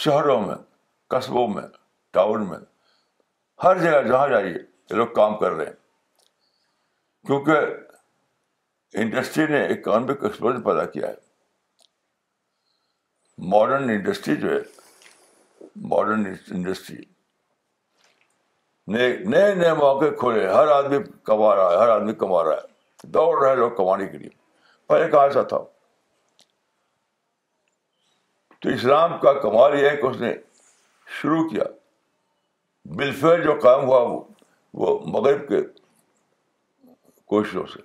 [0.03, 0.55] شہروں میں
[1.15, 1.63] قصبوں میں
[2.13, 2.57] ٹاؤن میں
[3.63, 10.63] ہر جگہ جہاں جائیے یہ لوگ کام کر رہے ہیں کیونکہ انڈسٹری نے اکانومک ایکسپلوژ
[10.65, 11.19] پیدا کیا ہے
[13.51, 14.59] ماڈرن انڈسٹری جو ہے
[15.91, 16.23] ماڈرن
[16.55, 17.03] انڈسٹری
[18.89, 23.43] نئے نئے مواقع کھولے ہر آدمی کما رہا ہے ہر آدمی کما رہا ہے دوڑ
[23.43, 24.29] رہے لوگ کمانے کے لیے
[24.87, 25.57] پہلے کہا ایسا تھا
[28.61, 30.33] تو اسلام کا کمال یہ ہے کہ اس نے
[31.21, 31.63] شروع کیا
[32.97, 34.19] بلفیر جو قائم ہوا وہ
[34.81, 35.61] وہ مغرب کے
[37.31, 37.79] کوششوں سے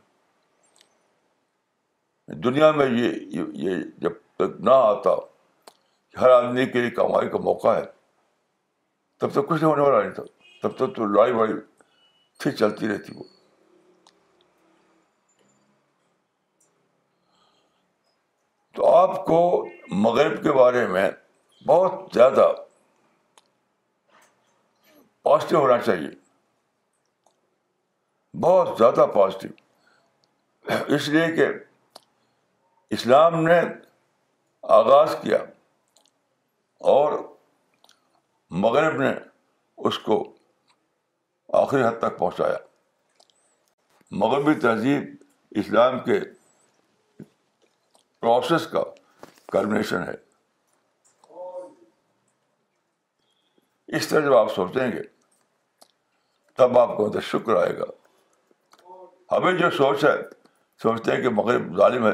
[2.44, 5.10] دنیا میں یہ جب تک نہ آتا
[6.20, 7.82] ہر آدمی کے لیے کمائی کا موقع ہے
[9.20, 10.22] تب تک کچھ ہونے والا نہیں تھا
[10.62, 11.52] تب تک تو لڑائی وائی
[12.38, 13.24] تھی چلتی رہتی وہ
[18.76, 19.38] تو آپ کو
[20.04, 21.10] مغرب کے بارے میں
[21.66, 22.48] بہت زیادہ
[25.28, 26.08] پازیٹیو ہونا چاہیے
[28.40, 31.46] بہت زیادہ پازیٹیو اس لیے کہ
[32.96, 33.60] اسلام نے
[34.80, 35.38] آغاز کیا
[36.92, 37.12] اور
[38.64, 39.12] مغرب نے
[39.88, 40.18] اس کو
[41.62, 42.56] آخری حد تک پہنچایا
[44.22, 45.04] مغربی تہذیب
[45.60, 46.18] اسلام کے
[48.20, 48.82] پروسیس کا
[49.52, 50.14] کرمنیشن ہے
[53.96, 55.02] اس طرح جب آپ سوچیں گے
[56.60, 57.84] تب آپ کو شکر آئے گا
[59.36, 60.14] ہمیں جو سوچ ہے
[60.82, 62.12] سوچتے ہیں کہ مغرب ظالم ہے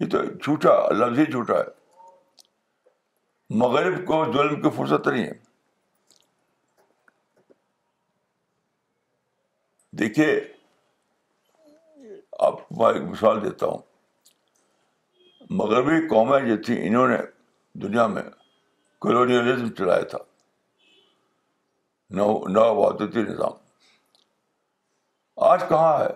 [0.00, 2.44] یہ تو جھوٹا لفظ ہی جھوٹا ہے
[3.64, 5.32] مغرب کو ظلم کی فرصت نہیں ہے
[9.98, 10.28] دیکھیے
[12.46, 13.78] آپ میں ایک مثال دیتا ہوں
[15.60, 17.16] مغربی قومیں جو تھیں انہوں نے
[17.82, 18.22] دنیا میں
[19.02, 20.18] کلونیلزم چلایا تھا
[22.18, 23.52] نو نوابادتی نظام
[25.50, 26.08] آج کہاں ہے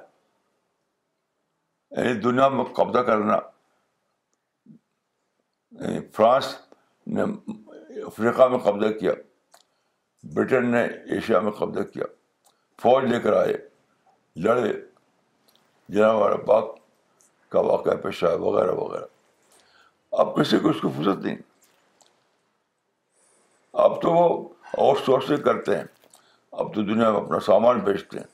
[1.98, 3.38] یعنی دنیا میں قبضہ کرنا
[5.80, 6.54] یعنی فرانس
[7.16, 7.22] نے
[8.12, 9.12] افریقہ میں قبضہ کیا
[10.36, 10.82] برٹن نے
[11.16, 12.04] ایشیا میں قبضہ کیا
[12.82, 13.56] فوج لے کر آئے
[14.42, 14.72] لڑے
[15.94, 16.68] جناب والا باغ
[17.52, 19.04] کا واقعہ پیش آیا وغیرہ وغیرہ
[20.20, 21.36] اب کسی کو اس کو فرصت نہیں
[23.86, 24.28] اب تو وہ
[24.84, 25.84] آؤٹ سورس کرتے ہیں
[26.62, 28.26] اب تو دنیا میں اپنا سامان بیچتے ہیں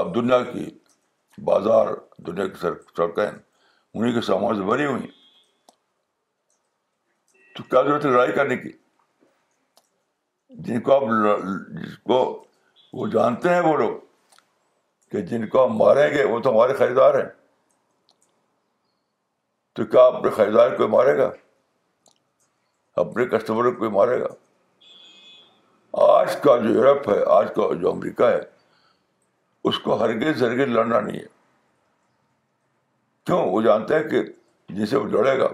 [0.00, 0.64] اب دنیا کی
[1.50, 1.94] بازار
[2.26, 2.58] دنیا کی
[2.96, 5.06] سڑکیں انہیں کے سامان سے بھری ہوئی
[7.56, 8.72] تو کیا ضرورت ہے لڑائی کرنے کی
[10.66, 12.18] جن کو آپ جس کو
[12.92, 13.94] وہ جانتے ہیں وہ لوگ
[15.12, 17.28] کہ جن کو ہم ماریں گے وہ تو ہمارے خریدار ہیں
[19.76, 21.30] تو کیا اپنے خریدار کو مارے گا
[23.02, 24.26] اپنے کسٹمر کو مارے گا
[26.12, 28.40] آج کا جو یورپ ہے آج کا جو امریکہ ہے
[29.68, 31.24] اس کو ہرگز ہرگز لڑنا نہیں ہے
[33.26, 34.22] کیوں وہ جانتے ہیں کہ
[34.80, 35.48] جسے وہ لڑے گا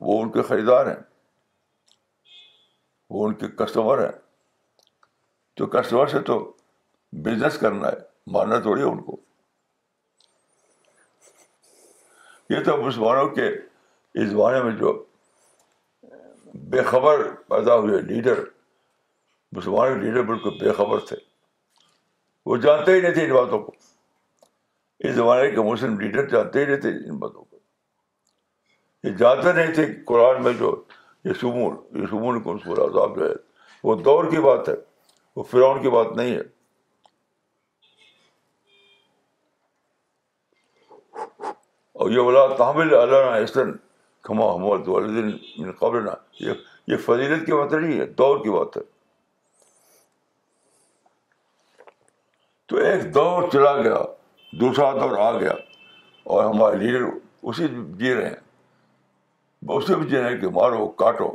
[0.00, 1.00] وہ ان کے خریدار ہیں
[3.14, 4.12] وہ ان کے کسٹمر ہیں
[5.56, 6.38] تو کسٹمر سے تو
[7.24, 9.16] بزنس کرنا ہے ماننا تھوڑی ہے ان کو
[12.50, 13.46] یہ تو مسلمانوں کے
[14.22, 14.92] اس زمانے میں جو
[16.72, 18.40] بے خبر پیدا ہوئے لیڈر
[19.56, 21.16] مسلمان کے لیڈر بالکل بے خبر تھے
[22.46, 23.72] وہ جانتے ہی نہیں تھے ان باتوں کو
[25.08, 27.58] اس زمانے کے مسلم لیڈر جانتے ہی نہیں تھے ان باتوں کو
[29.06, 30.74] یہ جانتے نہیں تھے قرآن میں جو
[31.24, 32.54] یہ سبون یہ سمون کو
[32.88, 33.32] عذاب جو ہے
[33.84, 34.74] وہ دور کی بات ہے
[35.36, 36.50] وہ فرعون کی بات نہیں ہے
[42.02, 43.60] اور یہ بولا تحمل اللہ
[44.28, 48.82] کھما من نہ یہ فضیلت کی بات نہیں ہے دور کی بات ہے
[52.72, 54.02] تو ایک دور چلا گیا
[54.60, 55.54] دوسرا دور آ گیا
[56.32, 57.04] اور ہمارے لیڈر
[57.50, 57.68] اسی
[57.98, 61.34] جی رہے ہیں اسی بھی جی رہے ہیں کہ مارو کاٹو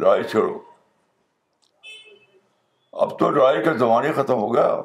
[0.00, 0.56] لڑائی چھوڑو
[3.04, 4.80] اب تو لڑائی کا زمانہ ختم ہو گیا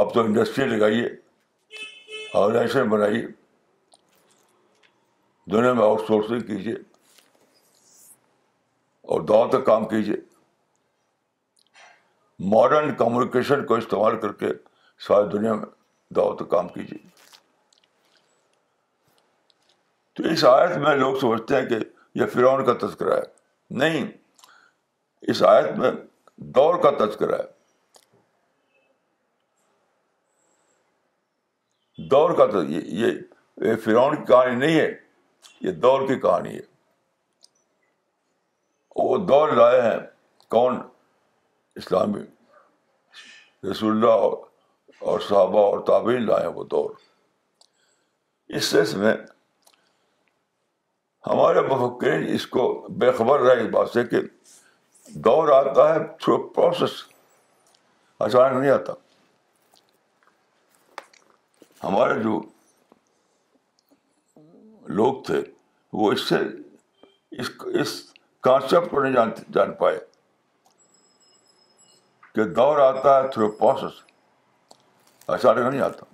[0.00, 1.08] اب تو انڈسٹری لگائیے
[2.38, 3.26] آرگنائزیشن بنائیے
[5.52, 6.74] دنیا میں آؤٹ سورسنگ کیجیے
[9.14, 10.14] اور دوڑ تک کام کیجیے
[12.54, 14.48] ماڈرن کمیونیکیشن کو استعمال کر کے
[15.06, 15.66] ساری دنیا میں
[16.16, 16.98] دعوت کام کیجیے
[20.16, 21.76] تو اس آیت میں لوگ سمجھتے ہیں کہ
[22.20, 23.24] یہ فرعون کا تذکرہ ہے
[23.78, 24.06] نہیں
[25.32, 25.90] اس آیت میں
[26.56, 27.54] دور کا تذکرہ ہے
[32.10, 33.12] دور کا یہ,
[33.84, 34.90] فرعون کی کہانی نہیں ہے
[35.60, 36.60] یہ دور کی کہانی ہے
[39.02, 39.96] وہ دور لائے ہیں
[40.50, 40.78] کون
[41.76, 42.20] اسلامی
[43.70, 44.22] رسول اللہ
[45.10, 46.90] اور صحابہ اور تابعین لائے ہیں وہ دور
[48.56, 49.14] اس سیس میں
[51.26, 52.68] ہمارے مفکرین اس کو
[53.02, 54.20] بے خبر رہے اس بات سے کہ
[55.24, 56.90] دور آتا ہے تھرو پروسیس
[58.20, 58.92] اچانک نہیں آتا
[61.84, 62.40] ہمارے جو
[65.00, 65.40] لوگ تھے
[65.98, 66.36] وہ اس سے
[67.42, 67.92] اس اس
[68.42, 69.98] کانسیپٹ کو نہیں جان پائے
[72.34, 74.02] کہ دور آتا ہے تھرو پروسیس
[75.34, 76.06] اچانک نہیں آتا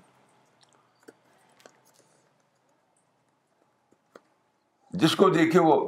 [5.02, 5.78] جس کو دیکھے وہ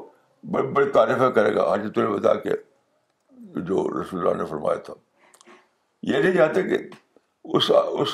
[0.52, 2.50] بڑی بڑی تعریفیں کرے گا آج تمہیں بتا کے
[3.62, 4.94] جو رسول اللہ نے فرمایا تھا
[6.10, 6.76] یہ نہیں چاہتے کہ
[7.56, 7.66] اس
[8.02, 8.10] اس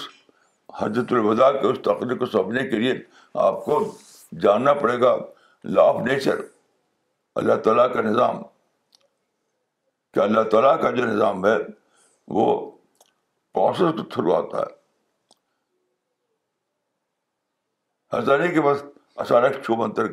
[0.79, 2.93] حضرت الوداع کے اس تقریب کو سمجھنے کے لیے
[3.45, 3.79] آپ کو
[4.43, 5.13] جاننا پڑے گا
[5.77, 6.37] لا آف نیچر
[7.41, 8.43] اللہ تعالیٰ کا نظام
[10.15, 11.57] کہ اللہ تعالیٰ کا جو نظام ہے
[12.39, 12.47] وہ
[13.55, 14.71] پروسیس کے تھرو آتا ہے
[18.49, 18.69] کہ کے
[19.23, 20.07] اچانک چھو منتر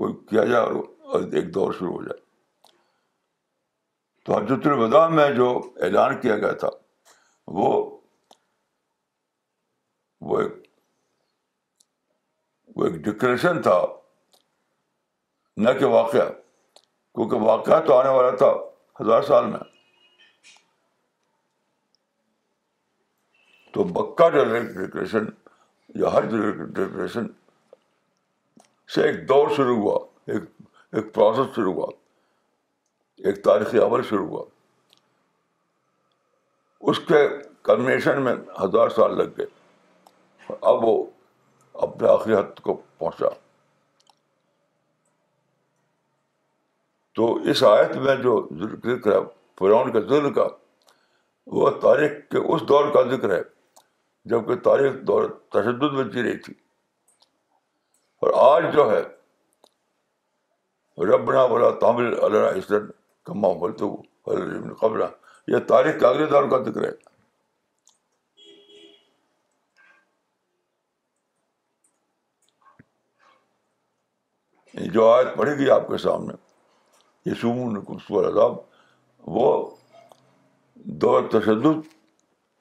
[0.00, 0.64] کوئی کیا جائے
[1.12, 2.20] اور ایک دور شروع ہو جائے
[4.24, 5.50] تو الوداع میں جو
[5.84, 6.68] اعلان کیا گیا تھا
[7.58, 7.74] وہ
[12.86, 13.78] ایک ڈکریشن تھا
[15.62, 18.52] نہ کہ واقعہ کیونکہ واقعہ تو آنے والا تھا
[19.00, 19.58] ہزار سال میں
[23.72, 25.24] تو بکا ڈیلر ڈیکریشن
[26.00, 27.26] یا ہر ڈیکریشن
[28.94, 29.98] سے ایک دور شروع ہوا
[30.32, 30.42] ایک
[30.96, 31.86] ایک پروسیس شروع ہوا
[33.26, 34.44] ایک تاریخی عمل شروع ہوا
[36.90, 37.16] اس کے
[37.68, 39.46] کمبنیشن میں ہزار سال لگ گئے
[40.72, 40.92] اب وہ
[41.86, 43.26] اپنے آخری حد کو پہنچا
[47.16, 48.36] تو اس آیت میں جو
[48.86, 49.18] ذکر ہے
[49.58, 50.46] فرعون کے ذکر کا
[51.56, 53.40] وہ تاریخ کے اس دور کا ذکر ہے
[54.30, 56.54] جب کہ تاریخ دور تشدد میں جی رہی تھی
[58.26, 59.02] اور آج جو ہے
[61.14, 62.86] ربنا بلا تامل علاسن
[63.36, 63.88] محمل تو
[64.80, 65.04] قبلہ
[65.52, 66.92] یہ تاریخ کے اگلے دور کا ذکر ہے
[74.92, 76.34] جو آیت پڑے گی آپ کے سامنے
[77.28, 77.76] یہ سمون
[78.26, 78.56] عذاب
[79.36, 79.48] وہ
[81.02, 81.80] دور تشدد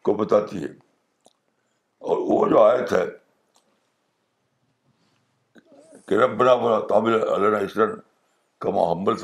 [0.04, 0.70] کو بتاتی ہے
[2.10, 3.04] اور وہ جو آیت ہے
[6.08, 7.96] کہ رب بنا بنا اسلم
[8.66, 9.22] کا محمد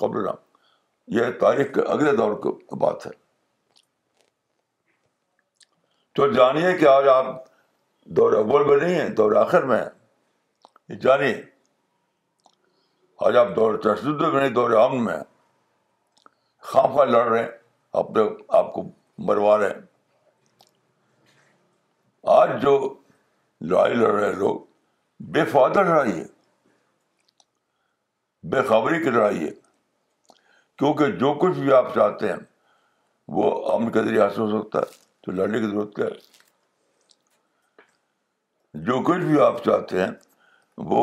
[0.00, 0.26] خبر
[1.16, 3.10] یہ تاریخ کے اگلے دور کی بات ہے
[6.18, 7.26] تو جانیے کہ آج آپ
[8.16, 11.32] دور اول میں نہیں ہیں دور آخر میں ہیں جانیے
[13.28, 15.16] آج آپ دور تشدد میں نہیں دور امن میں
[16.72, 17.48] خواہ لڑ رہے ہیں
[18.02, 18.22] اپنے
[18.58, 18.82] آپ کو
[19.30, 19.86] مروا رہے ہیں
[22.36, 22.74] آج جو
[23.72, 24.60] لڑائی لڑ رہے ہیں لوگ
[25.36, 25.90] بے فادر
[28.52, 29.50] بے خبری کی لڑائی ہے
[30.80, 32.36] کیونکہ جو کچھ بھی آپ چاہتے ہیں
[33.38, 38.98] وہ امن کے ذریعے حاصل ہو سکتا ہے تو لڑنے کی ضرورت کیا ہے جو
[39.06, 40.08] کچھ بھی آپ چاہتے ہیں
[40.92, 41.02] وہ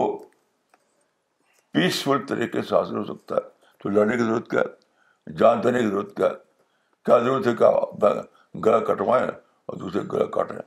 [1.74, 5.82] پیسفل طریقے سے حاصل ہو سکتا ہے تو لڑنے کی ضرورت کیا ہے جان دینے
[5.82, 6.34] کی ضرورت کیا ہے
[7.06, 7.72] کیا ضرورت ہے کیا
[8.66, 10.58] گلا کٹوائیں اور دوسرے گلا کاٹیں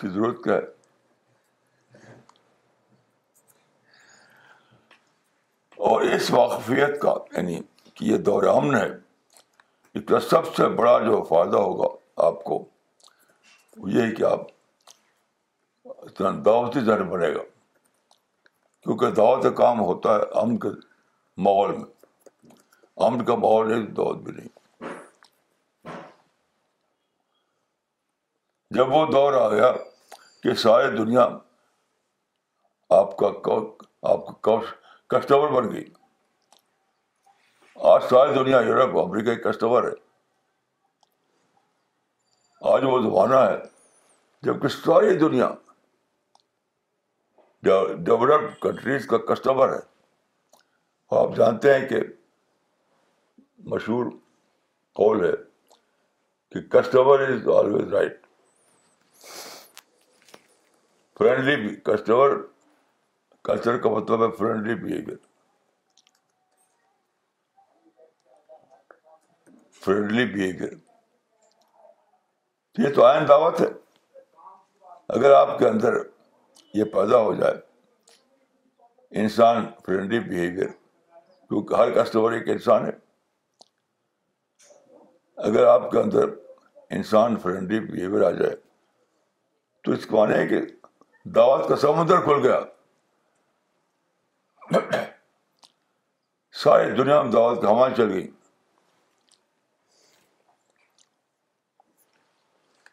[0.00, 0.76] کی ضرورت کیا ہے
[5.86, 7.58] اور اس واقفیت کا یعنی
[7.94, 11.88] کہ یہ دور امن ہے اس کا سب سے بڑا جو فائدہ ہوگا
[12.26, 12.64] آپ کو
[13.96, 14.40] یہ کہ آپ
[16.04, 17.42] اتنا دعوتی ذہن بنے گا
[18.82, 20.68] کیونکہ دعوت کام ہوتا ہے امن کے
[21.46, 21.84] ماحول میں
[23.06, 24.48] امن کا ماحول ہے دعوت بھی نہیں
[28.78, 29.70] جب وہ دور آ گیا
[30.42, 31.28] کہ ساری دنیا
[33.00, 33.30] آپ کا
[34.16, 34.56] آپ کا
[35.14, 35.84] کسٹمر بن گئی
[37.90, 39.94] آج ساری دنیا یورپ امریکہ کسٹمر ہے
[42.72, 43.56] آج وہ زمانہ ہے
[44.46, 45.48] جبکہ ساری دنیا
[47.68, 49.78] ڈیولپ کنٹریز کا کسٹمر ہے
[51.16, 52.00] اور آپ جانتے ہیں کہ
[53.70, 54.10] مشہور
[55.00, 55.32] قول ہے
[56.54, 58.20] کہ customer is always right
[61.18, 62.36] friendly بھی کسٹمر
[63.48, 65.16] کلچر کا مطلب ہے فرینڈلی بہیویئر
[69.84, 70.74] فرینڈلی بہیویئر
[72.86, 73.66] یہ تو آئین دعوت ہے
[75.18, 75.96] اگر آپ کے اندر
[76.74, 77.54] یہ پیدا ہو جائے
[79.22, 80.68] انسان فرینڈلی بہیویئر
[81.48, 82.92] کیونکہ ہر کسٹمر ایک انسان ہے
[85.48, 86.34] اگر آپ کے اندر
[87.02, 88.56] انسان فرینڈلی بہیویئر آ جائے
[89.84, 90.60] تو اس کو آنے کے
[91.36, 92.60] دعوت کا سمندر کھل گیا
[96.62, 98.26] ساری دنیا میں دعوت ہوا چل گئی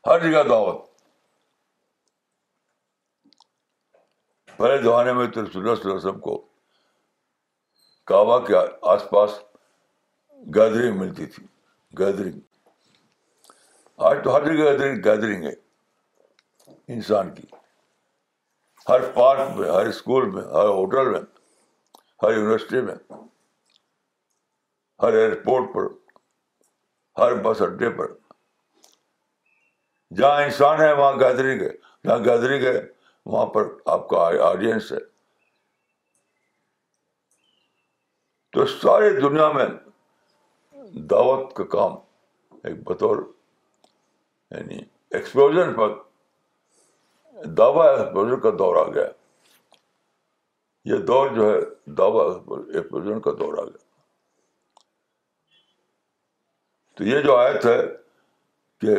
[0.07, 0.84] ہر جگہ دعوت
[4.57, 6.38] پہلے زمانے میں تو صلی اللہ علیہ وسلم کو
[8.07, 8.53] کعبہ کے
[8.93, 9.30] آس پاس
[10.55, 11.45] گیدرنگ ملتی تھی
[11.99, 12.39] گیدرنگ
[14.09, 15.53] آج تو ہر جگہ گیدرنگ ہے
[16.93, 17.47] انسان کی
[18.89, 21.21] ہر پارک میں ہر اسکول میں ہر ہوٹل میں
[22.24, 22.95] ہر یونیورسٹی میں
[25.03, 25.88] ہر ایئرپورٹ پر
[27.22, 28.13] ہر بس اڈے پر
[30.18, 31.70] جہاں انسان ہے وہاں گیدرنگ ہے
[32.07, 32.80] جہاں گیدرنگ ہے
[33.32, 34.97] وہاں پر آپ کا آڈینس ہے
[38.55, 39.66] تو ساری دنیا میں
[41.11, 41.93] دعوت کا کام
[42.70, 43.22] ایک بطور
[44.55, 44.78] یعنی
[45.18, 45.93] ایکسپلوژ پر
[47.57, 49.07] دعوی ایکسپلوژن کا دور آ گیا
[50.89, 51.61] یہ دور جو ہے
[51.99, 53.83] کا دور آ گیا
[56.97, 57.77] تو یہ جو آیت ہے
[58.81, 58.95] کہ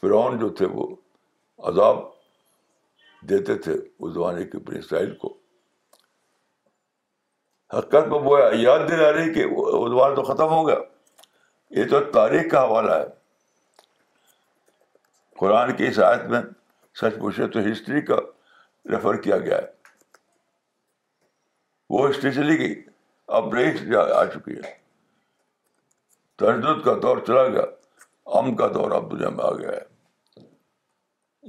[0.00, 0.86] فرعون جو تھے وہ
[1.68, 1.98] عذاب
[3.28, 5.32] دیتے تھے اس زمانے کے اپنے اسرائیل کو
[7.76, 10.76] حقت میں وہ یاد دلا رہی کہ وہ زمانہ تو ختم ہو گیا
[11.78, 13.06] یہ تو تاریخ کا حوالہ ہے
[15.40, 16.40] قرآن کی اس آیت میں
[17.00, 18.16] سچ پوچھے تو ہسٹری کا
[18.92, 19.66] ریفر کیا گیا ہے
[21.90, 22.74] وہ اسٹیج چلی گئی
[23.36, 24.76] اب بری آ چکی ہے
[26.38, 27.62] تجدد کا دور چلا گیا
[28.38, 30.44] ام کا دور اب دنیا میں آ گیا ہے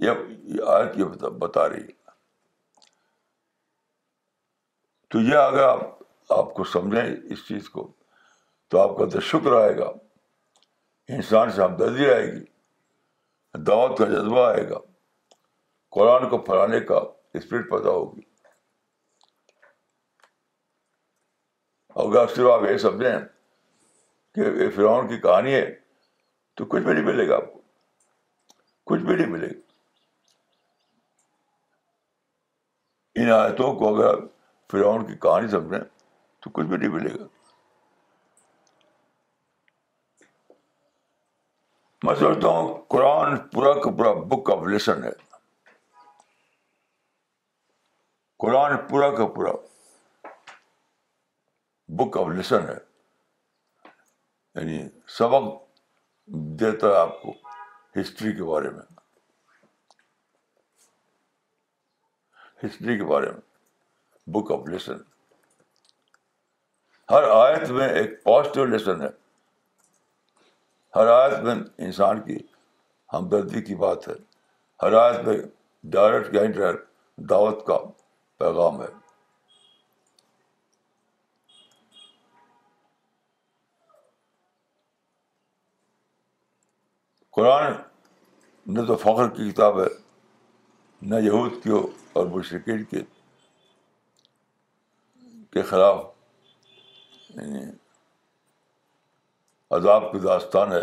[0.06, 1.06] یہ آیت یہ
[1.40, 1.98] بتا رہی ہے
[5.12, 7.88] تو یہ اگر آپ آپ کو سمجھیں اس چیز کو
[8.72, 9.92] تو آپ کا تو شکر آئے گا
[11.16, 14.80] انسان سے ہمدردی آئے گی دعوت کا جذبہ آئے گا
[15.96, 17.00] قرآن کو پھیلانے کا
[17.40, 18.22] اسپرٹ پیدا ہوگی
[21.96, 23.20] اگر صرف آپ یہ سمجھیں
[24.36, 25.64] کہ فرعون کی کہانی ہے
[26.58, 27.62] تو کچھ بھی نہیں ملے گا آپ کو
[28.92, 29.62] کچھ بھی نہیں ملے گا
[33.24, 34.20] ان آیتوں کو اگر
[34.72, 35.80] فرعون کی کہانی سمجھیں
[36.42, 37.26] تو کچھ بھی نہیں ملے گا
[42.04, 45.12] میں سمجھتا ہوں قرآن پورا کا پورا بک آف لیسن ہے
[48.40, 49.52] قرآن پورا کا پورا
[51.98, 52.74] بک آف لیسن ہے
[54.56, 54.80] یعنی
[55.18, 55.44] سبق
[56.60, 57.34] دیتا ہے آپ کو
[58.00, 58.82] ہسٹری کے بارے میں
[62.64, 65.02] ہسٹری کے بارے میں بک آف لیسن
[67.12, 69.10] ہر آیت میں ایک پازیٹیو لیسن ہے
[70.96, 72.38] ہر آیت میں انسان کی
[73.14, 74.14] ہمدردی کی بات ہے
[74.84, 75.38] ہر آیت میں
[75.96, 76.72] ڈائریکٹ کہیں
[77.30, 77.78] دعوت کا
[78.40, 78.88] پیغام ہے
[87.40, 87.74] قرآن
[88.76, 89.86] نہ تو فخر کی کتاب ہے
[91.10, 93.02] نہ یہود کی اور مشرقین کے
[95.54, 96.02] کے خلاف
[97.36, 97.60] یعنی
[99.78, 100.82] عذاب کی داستان ہے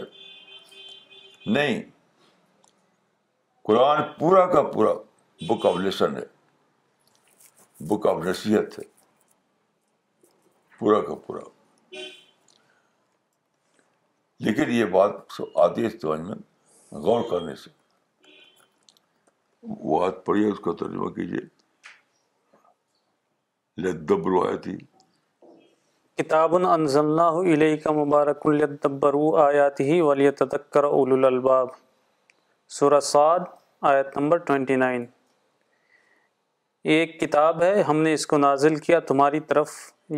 [1.57, 1.82] نہیں
[3.70, 4.94] قرآن پورا کا پورا
[5.48, 6.24] بک آف لیسن ہے
[7.90, 8.84] بک آف نصیحت ہے
[10.78, 11.44] پورا کا پورا
[14.45, 17.70] لیکن یہ بات آتی ہے سمجھ میں غور کرنے سے
[19.91, 21.41] وہ آج پڑھیے اس کا ترجمہ کیجیے
[23.87, 24.76] لدبر آیا تھی
[26.22, 31.68] کتاب انزلناہ الیک مبارک لدبرو آیات ہی ولیتذکر اولو الالباب
[32.78, 33.41] سورہ سعد
[33.93, 35.05] آیت نمبر نائن
[36.95, 39.70] ایک کتاب ہے ہم نے اس کو نازل کیا تمہاری طرف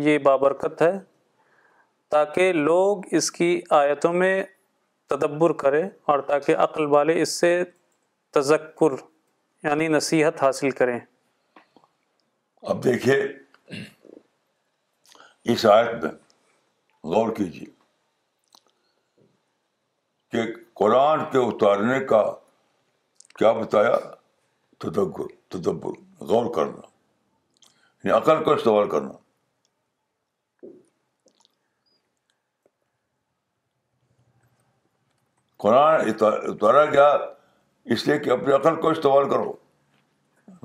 [0.07, 0.97] یہ بابرکت ہے
[2.11, 3.49] تاکہ لوگ اس کی
[3.81, 4.41] آیتوں میں
[5.09, 7.51] تدبر کریں اور تاکہ عقل والے اس سے
[8.33, 8.93] تذکر
[9.63, 10.99] یعنی نصیحت حاصل کریں
[12.71, 13.17] اب دیکھیے
[15.53, 16.11] اس آیت میں
[17.13, 17.65] غور کیجیے
[20.31, 20.39] کہ
[20.81, 22.21] قرآن کے اتارنے کا
[23.37, 23.95] کیا بتایا
[24.85, 26.87] تدبر تدبر غور کرنا
[28.03, 29.11] یعنی عقل کو استعمال کرنا
[35.63, 37.07] قرآن اتارا گیا
[37.93, 39.51] اس لیے کہ اپنے عقل کو استعمال کرو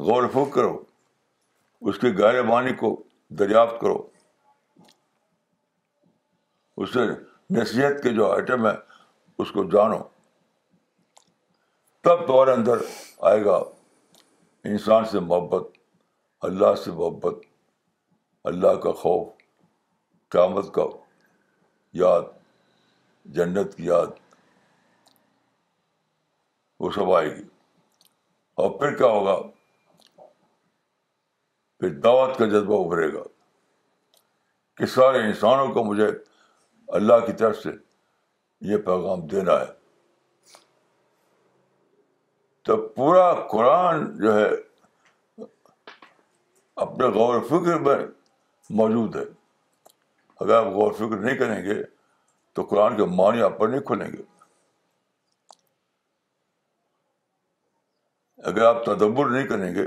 [0.09, 0.77] غور و فوک کرو
[1.91, 2.91] اس کی گہرے معنی کو
[3.39, 3.97] دریافت کرو
[6.83, 7.01] اس سے
[7.59, 8.73] نصیحت کے جو آئٹم ہے
[9.43, 9.99] اس کو جانو
[12.05, 12.79] تب تمہارے اندر
[13.31, 13.57] آئے گا
[14.71, 15.69] انسان سے محبت
[16.51, 17.45] اللہ سے محبت
[18.53, 19.27] اللہ کا خوف
[20.31, 20.85] قیامت کا
[22.03, 22.33] یاد
[23.37, 24.23] جنت کی یاد
[26.81, 27.43] وہ سب آئے گی
[28.62, 29.37] اور پھر کیا ہوگا
[31.81, 33.22] پھر دعوت کا جذبہ ابھرے گا
[34.77, 36.07] کہ سارے انسانوں کو مجھے
[37.01, 37.70] اللہ کی طرف سے
[38.70, 39.72] یہ پیغام دینا ہے
[42.66, 44.49] تو پورا قرآن جو ہے
[46.87, 47.99] اپنے غور و فکر میں
[48.79, 49.25] موجود ہے
[50.41, 51.83] اگر آپ غور و فکر نہیں کریں گے
[52.55, 54.22] تو قرآن کے معنی آپ پر نہیں کھلیں گے
[58.51, 59.83] اگر آپ تدبر نہیں کریں گے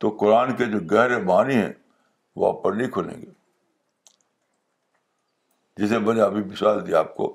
[0.00, 1.72] تو قرآن کے جو گہرے بانی ہیں
[2.40, 3.30] وہ آپ پر نہیں کھلیں گے
[5.82, 7.28] جسے میں نے ابھی مثال دی آپ کو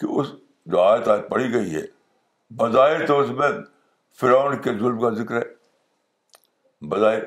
[0.00, 0.26] کہ اس
[0.74, 1.82] جو آیت آج پڑھی گئی ہے
[2.60, 3.48] بظاہر تو اس میں
[4.20, 5.44] فرعون کے ظلم کا ذکر ہے
[6.88, 7.20] بظاہر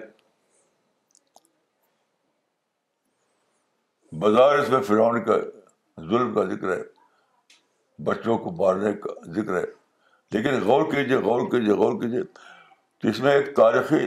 [4.21, 5.37] بظاہر اس میں فرعون کا
[6.09, 6.81] ظلم کا ذکر ہے
[8.03, 9.65] بچوں کو مارنے کا ذکر ہے
[10.33, 12.21] لیکن غور کیجیے غور کیجیے غور کیجیے
[13.01, 14.05] تو اس میں ایک تاریخی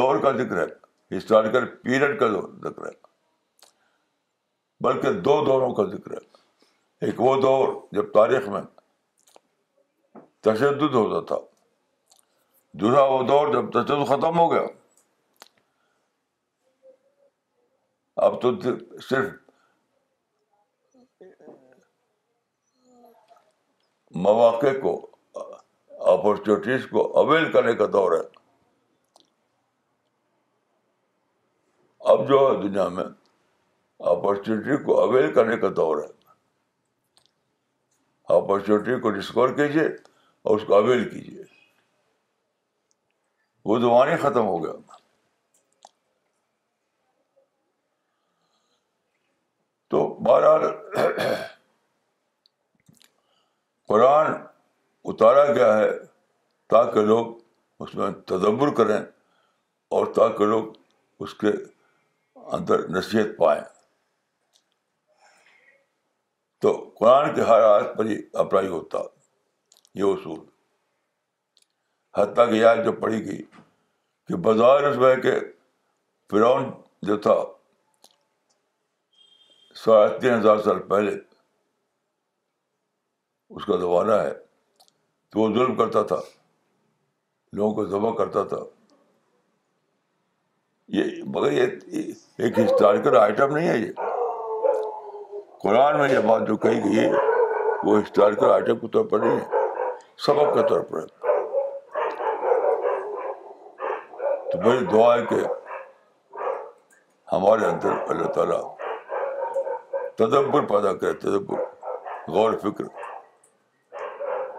[0.00, 0.66] دور کا ذکر ہے
[1.16, 2.90] ہسٹوریکل پیریڈ کا ذکر ہے
[4.86, 8.60] بلکہ دو دوروں کا ذکر ہے ایک وہ دور جب تاریخ میں
[10.48, 11.40] تشدد ہوتا تھا
[12.80, 14.62] دوسرا وہ دور جب تشدد ختم ہو گیا
[18.26, 18.52] اب تو
[19.10, 19.34] صرف
[24.26, 24.96] مواقع کو
[26.06, 28.26] اپرچونیٹیز کو اویل کرنے کا دور ہے
[32.12, 33.04] اب جو ہے دنیا میں
[34.10, 36.12] اپرچونیٹی کو اویل کرنے کا دور ہے
[38.36, 39.86] اپرچونیٹی کو ڈسکور کیجیے
[40.42, 41.44] اور اس کو اویل کیجیے
[43.68, 44.72] وہ زبان ہی ختم ہو گیا
[49.90, 50.64] تو بہرحال
[53.88, 54.32] قرآن
[55.10, 55.88] اتارا گیا ہے
[56.72, 57.26] تاکہ لوگ
[57.82, 58.98] اس میں تدبر کریں
[59.96, 60.64] اور تاکہ لوگ
[61.24, 61.48] اس کے
[62.56, 63.60] اندر نصیحت پائیں
[66.62, 68.98] تو قرآن کے ہر آیت پر ہی اپلائی ہوتا
[70.00, 70.38] یہ اصول
[72.18, 73.42] حتیٰ کہ جو پڑھی گئی
[74.28, 75.32] کہ بظاہر اس میں کہ
[76.30, 76.70] فرعون
[77.10, 77.36] جو تھا
[79.84, 81.16] ساڑھے تین ہزار سال پہلے
[83.56, 84.32] اس کا زمانہ ہے
[85.30, 86.16] تو وہ ظلم کرتا تھا
[87.56, 88.56] لوگوں کو ذبح کرتا تھا
[90.96, 92.06] یہ مگر یہ
[92.44, 93.92] ایک ہسٹوریکل آئٹم نہیں ہے یہ
[95.62, 97.06] قرآن میں یہ بات جو کہی گئی
[97.86, 101.06] وہ ہسٹوریکل آئٹم کے طور پر نہیں ہے سبق کے طور پر
[104.52, 105.40] تو میری دعا ہے کہ
[107.32, 108.62] ہمارے اندر اللہ تعالیٰ
[110.18, 112.84] تدبر پیدا کرے تدبر غور فکر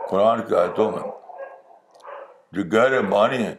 [0.10, 1.02] قرآن کی آیتوں میں
[2.58, 3.56] جو گہرے معنی ہیں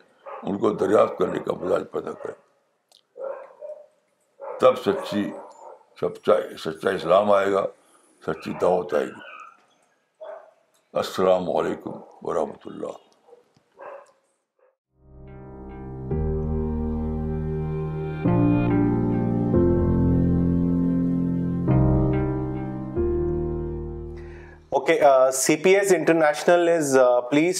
[0.48, 3.28] ان کو دریافت کرنے کا مزاج پیدا کرے
[4.60, 5.22] تب سچی
[6.00, 6.34] سچا
[6.64, 7.62] سچا اسلام آئے گا
[8.26, 9.22] سچی دعوت آئے گی
[11.04, 12.98] السلام علیکم ورحمۃ اللہ
[25.34, 26.68] C P S international
[27.32, 27.58] dot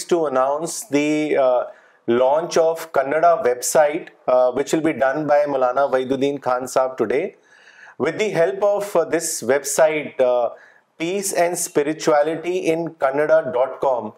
[13.79, 14.09] com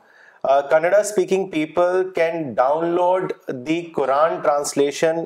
[0.69, 2.01] Kannada speaking people
[3.75, 5.25] کی قرآن ٹرانسلیشن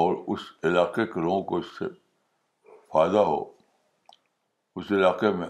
[0.00, 1.84] اور اس علاقے کے لوگوں کو اس سے
[2.92, 3.38] فائدہ ہو
[4.80, 5.48] اس علاقے میں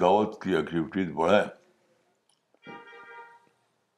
[0.00, 1.46] دعوت کی ایکٹیویٹیز بڑھائیں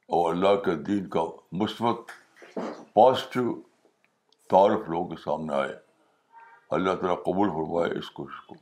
[0.08, 1.24] اور اللہ کے دین کا
[1.64, 2.12] مثبت
[2.94, 3.54] پازیٹیو
[4.50, 5.76] تعارف لوگوں کے سامنے آئے
[6.78, 8.54] اللہ تعالیٰ قبول فرمائے اس کوشش کو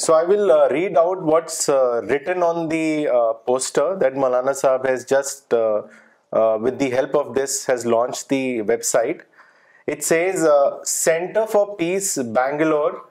[0.00, 4.54] So I will uh, read out what's uh, written on the uh, poster that Maulana
[4.60, 9.20] Sahab has just, with the help of this, has launched the website.
[9.86, 10.46] It says,
[10.84, 13.02] Center for Peace Bangalore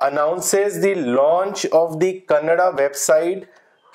[0.00, 3.46] announces the launch of the Kannada website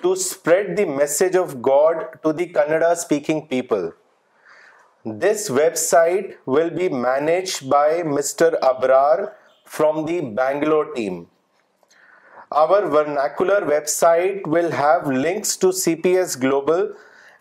[0.04, 3.94] to spread the message of God to the Kannada speaking people.
[5.04, 8.60] This website will be managed by Mr.
[8.60, 9.32] Abrar
[9.66, 11.26] from the Bangalore team.
[12.52, 16.94] Our vernacular website will have links to CPS Global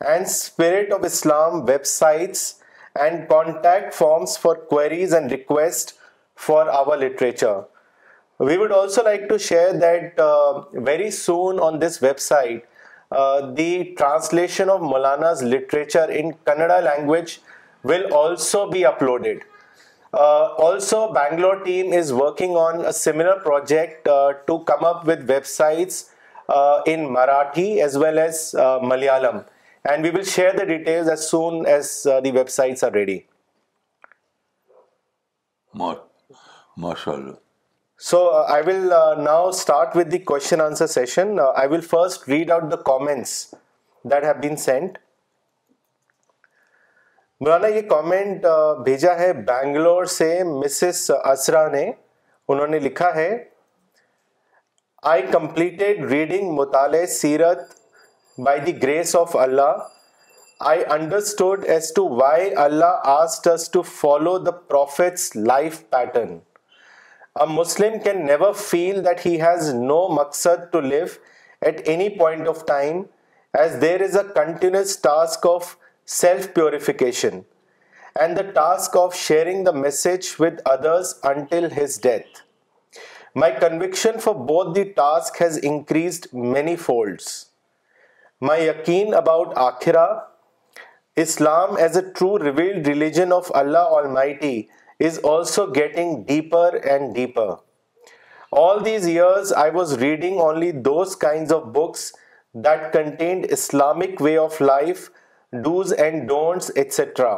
[0.05, 2.57] and Spirit of Islam websites
[3.01, 5.95] and contact forms for queries and requests
[6.35, 7.65] for our literature.
[8.41, 12.63] We would also like to share that uh, very soon on this website,
[13.13, 17.41] uh, the translation of Maulana's literature in Kannada language
[17.85, 19.43] will also be uploaded.
[20.17, 25.29] Uh, also, Bangalore team is working on a similar project uh, to come up with
[25.29, 26.09] websites
[26.49, 29.45] uh, in Marathi as well as Malayalam.
[29.85, 33.27] And we will share the details as soon as the websites are ready.
[35.77, 37.39] MashaAllah.
[37.99, 41.39] So I will now start with the question answer session.
[41.39, 43.55] I will first read out the comments
[44.05, 44.95] that have been sent.
[47.41, 48.45] مولانا یہ comment
[48.85, 51.83] بھیجا ہے بینگلور سے Mrs اسرا نے
[52.49, 53.29] انہوں نے لکھا ہے
[55.11, 57.61] I completed reading مطالعہ سیرت
[58.45, 59.83] by the grace of Allah
[60.71, 66.37] I understood as to why Allah asked us to follow the prophet's life pattern
[67.41, 71.05] a Muslim can never feel that he has no مقصد to live
[71.67, 73.03] at any point of time
[73.59, 75.75] as there is a continuous task of
[76.15, 77.41] self Islam
[91.77, 92.89] is a true revealed
[95.75, 97.19] getting deeper and
[98.89, 100.41] years I was reading
[103.53, 105.09] Islamic way of life
[105.63, 107.33] dos and don'ts etcetera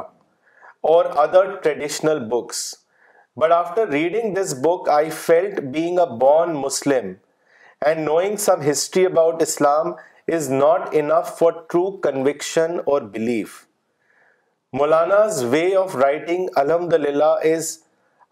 [0.90, 2.62] اور other traditional books
[3.40, 7.12] but after reading this book I felt being a born Muslim
[7.86, 9.92] and knowing some history about Islam
[10.34, 13.58] is not enough for true conviction اور belief
[14.78, 17.76] مولاناز way of writing الحمد للہ از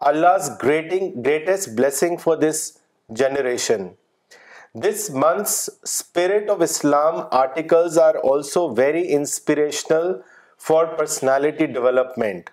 [0.09, 2.71] اللہ greeting greatest blessing for this
[3.19, 3.87] generation
[4.81, 10.11] this month's spirit of Islam articles are also very inspirational
[10.67, 12.49] for personality development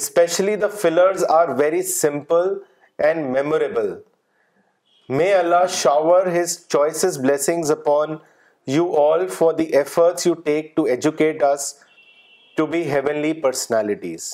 [0.00, 2.48] especially the fillers are very simple
[3.08, 3.92] and memorable
[5.16, 8.16] may Allah shower his choices blessings upon
[8.76, 11.72] you all for the efforts you take to educate us
[12.56, 14.32] to be heavenly personalities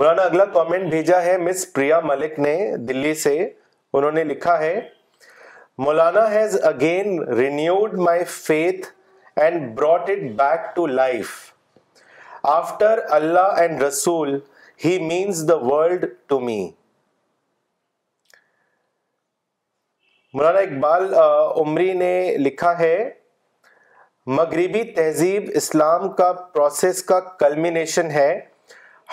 [0.00, 2.52] مولانا اگلا comment بھیجا ہے مس پریا ملک نے
[2.88, 3.38] دلی سے
[3.94, 4.78] انہوں نے لکھا ہے
[5.84, 8.86] مولانا has again renewed my faith
[9.42, 11.30] and brought it back to life
[12.56, 14.38] after Allah and رسول
[14.84, 16.60] he means the world to me
[20.34, 21.14] مولانا اقبال
[21.60, 23.08] عمری نے لکھا ہے
[24.36, 28.30] مغربی تہذیب اسلام کا پروسیس کا کلمینیشن ہے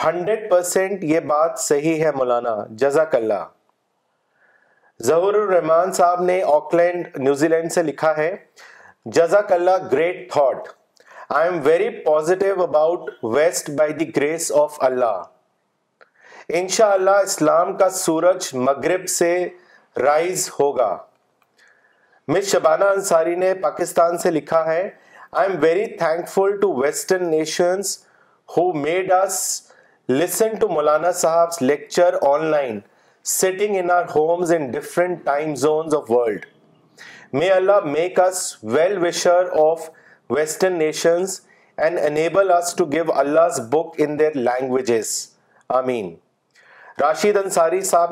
[0.03, 3.43] ہنڈریڈ پرسینٹ یہ بات صحیح ہے مولانا جزاک اللہ
[5.03, 8.35] ظہور الرحمان صاحب نے آکلینڈ نیوزی لینڈ سے لکھا ہے
[9.15, 10.67] جزاک اللہ great thought
[11.37, 15.21] I am very positive about West by the grace of اللہ
[16.59, 19.31] انشاء اللہ اسلام کا سورج مغرب سے
[20.03, 20.95] رائز ہوگا
[22.27, 24.89] مس شبانہ انصاری نے پاکستان سے لکھا ہے
[25.41, 25.85] I am very
[26.33, 27.97] thankful to western nations
[28.57, 29.39] who made us
[30.09, 32.79] listen to مولانا صاحب لیکچر آن لائن
[33.27, 33.81] صاحب نے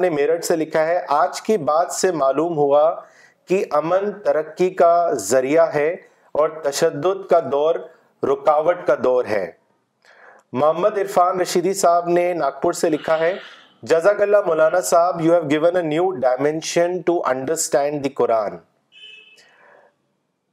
[0.10, 2.90] میرٹ سے لکھا ہے آج کی بات سے معلوم ہوا
[3.48, 4.96] کہ امن ترقی کا
[5.30, 5.90] ذریعہ ہے
[6.42, 7.76] اور تشدد کا دور
[8.32, 9.50] رکاوٹ کا دور ہے
[10.54, 13.34] محمد عرفان رشیدی صاحب نے ناگپور سے لکھا ہے
[13.92, 18.54] جزاک اللہ مولانا صاحب you have given a new dimension to understand the Quran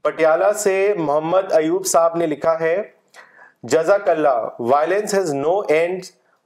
[0.02, 2.74] Patiala سے محمد ایوب صاحب نے لکھا ہے
[3.74, 6.04] جزاک اللہ violence has no end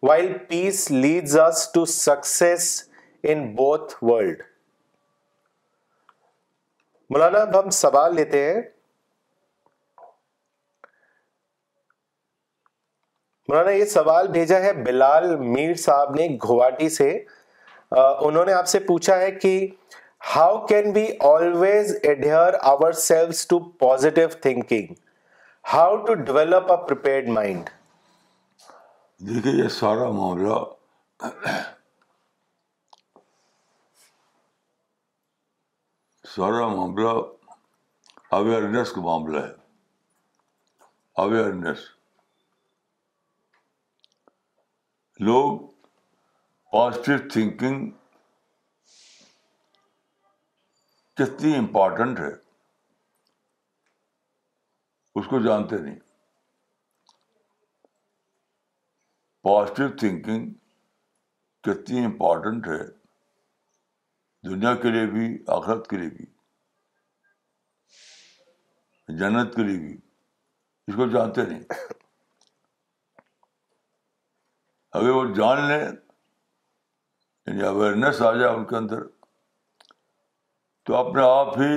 [0.08, 2.68] while peace leads us to success
[3.32, 4.42] in both world
[7.10, 8.60] مولانا اب ہم سوال لیتے ہیں
[13.48, 17.08] مولانا یہ سوال بھیجا ہے بلال میر صاحب نے گوہاٹی سے
[18.02, 19.50] انہوں نے آپ سے پوچھا ہے کہ
[20.34, 22.92] how can we always adhere our
[23.48, 24.94] to positive thinking
[25.72, 27.68] how to develop a prepared mind
[29.28, 30.58] دیکھیے یہ سارا معاملہ
[36.36, 37.08] سارا معاملہ
[38.40, 39.52] اویئرنیس کا معاملہ ہے
[41.22, 41.88] اویئرنیس
[45.20, 45.58] لوگ
[46.72, 47.90] پازیٹیو تھنکنگ
[51.16, 52.32] کتنی امپورٹنٹ ہے
[55.18, 55.98] اس کو جانتے نہیں
[59.48, 60.52] پازیٹیو تھنکنگ
[61.68, 62.82] کتنی امپورٹنٹ ہے
[64.48, 65.26] دنیا کے لیے بھی
[65.58, 66.26] آخرت کے لیے بھی
[69.18, 69.96] جنت کے لیے بھی
[70.88, 71.92] اس کو جانتے نہیں
[74.98, 79.00] اگر وہ جان لیں یعنی اویئرنیس آ جائے ان کے اندر
[80.86, 81.72] تو اپنے آپ ہی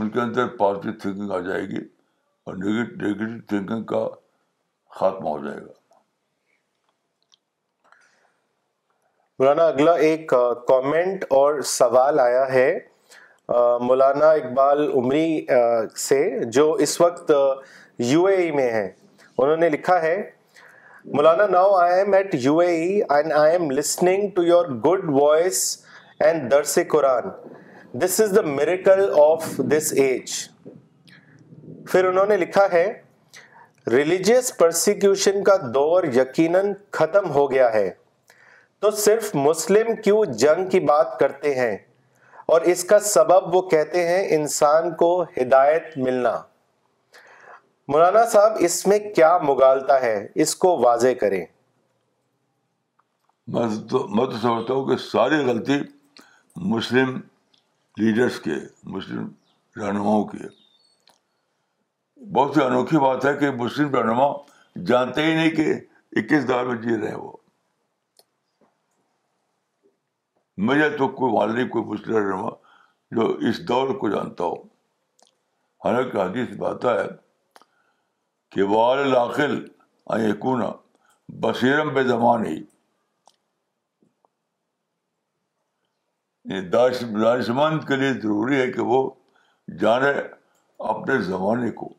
[0.00, 1.80] ان کے اندر پازیٹیو تھنکنگ آ جائے گی
[2.46, 2.54] اور
[2.94, 4.04] تھنکنگ کا
[5.00, 5.72] خاتمہ ہو جائے گا
[9.38, 10.28] مولانا اگلا ایک
[10.68, 12.68] کامنٹ اور سوال آیا ہے
[13.88, 15.28] مولانا اقبال عمری
[16.08, 16.22] سے
[16.58, 17.30] جو اس وقت
[18.14, 18.90] یو اے ای میں ہے
[19.38, 20.20] انہوں نے لکھا ہے
[21.14, 22.66] مولانا now I am at U A
[23.14, 25.60] and I am listening to your good voice
[26.24, 27.22] and درس قرآن
[28.00, 30.32] this is the miracle of this age
[31.88, 32.84] پھر انہوں نے لکھا ہے
[33.92, 37.88] ریلیجیس پرسیکیوشن کا دور یقیناً ختم ہو گیا ہے
[38.80, 41.76] تو صرف مسلم کیوں جنگ کی بات کرتے ہیں
[42.52, 46.40] اور اس کا سبب وہ کہتے ہیں انسان کو ہدایت ملنا
[47.92, 50.10] مولانا صاحب اس میں کیا مغالتا ہے
[50.42, 51.40] اس کو واضح کریں
[53.54, 55.78] میں تو سمجھتا ہوں کہ ساری غلطی
[56.74, 57.12] مسلم
[58.00, 58.58] لیڈرس کے
[58.96, 59.26] مسلم
[59.80, 60.24] رہنماؤں
[62.36, 64.26] بہت ہی انوکھی بات ہے کہ مسلم رہنما
[64.92, 65.66] جانتے ہی نہیں کہ
[66.22, 67.32] اکیس دار میں جی رہے وہ
[70.68, 72.48] مجھے تو کوئی کوئی مسلم رہنما
[73.18, 74.54] جو اس دور کو جانتا ہو
[75.84, 76.96] حالانکہ حدیث بات ہے
[78.54, 79.58] کہ والاخل
[80.40, 80.62] کون
[81.42, 82.54] بشیرم بے زمان ہی
[86.44, 88.98] یعنی دانشمند کے لیے ضروری ہے کہ وہ
[89.80, 90.12] جانے
[90.92, 91.92] اپنے زمانے کو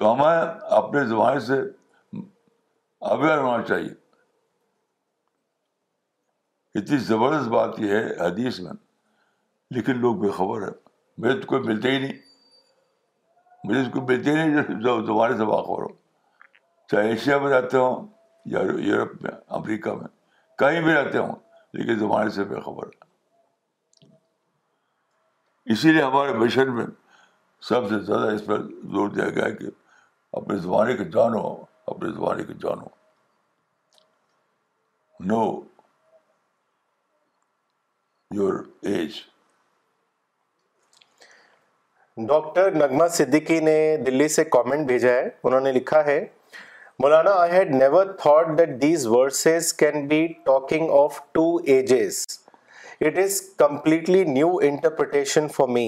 [0.00, 0.40] تو ہمیں
[0.78, 1.60] اپنے زمانے سے
[3.10, 3.92] اویئر ہونا چاہیے
[6.78, 8.72] اتنی زبردست بات یہ ہے حدیث میں
[9.74, 10.72] لیکن لوگ بے خبر ہے
[11.22, 12.18] میرے تو کوئی ملتے ہی نہیں
[13.64, 15.88] مجھے اس کو بہترین زمانے سے باخبر ہو
[16.90, 18.06] چاہے ایشیا میں رہتے ہوں
[18.54, 20.08] یا یورپ میں امریکہ میں
[20.58, 21.34] کہیں بھی رہتے ہوں
[21.78, 24.12] لیکن زمانے سے بے خبر ہے
[25.72, 26.84] اسی لیے ہمارے مشن میں
[27.68, 28.62] سب سے زیادہ اس پر
[28.96, 29.70] زور دیا گیا کہ
[30.42, 31.42] اپنے زمانے کو جانو
[31.94, 32.94] اپنے زمانے کو جانو
[35.32, 35.42] نو
[38.40, 39.20] یور ایج
[42.26, 43.72] ڈاکٹر نغمہ صدیقی نے
[44.06, 46.18] دلی سے کامنٹ بھیجا ہے انہوں نے لکھا ہے
[47.00, 51.44] مولانا I had never thought that these verses can be talking of to
[51.76, 52.20] ages
[53.06, 55.86] it is completely new interpretation for me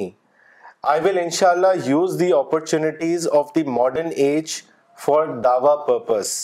[0.95, 4.61] I will ان شاء اللہ use the opportunities of the modern age
[5.05, 6.37] for Dawa purpose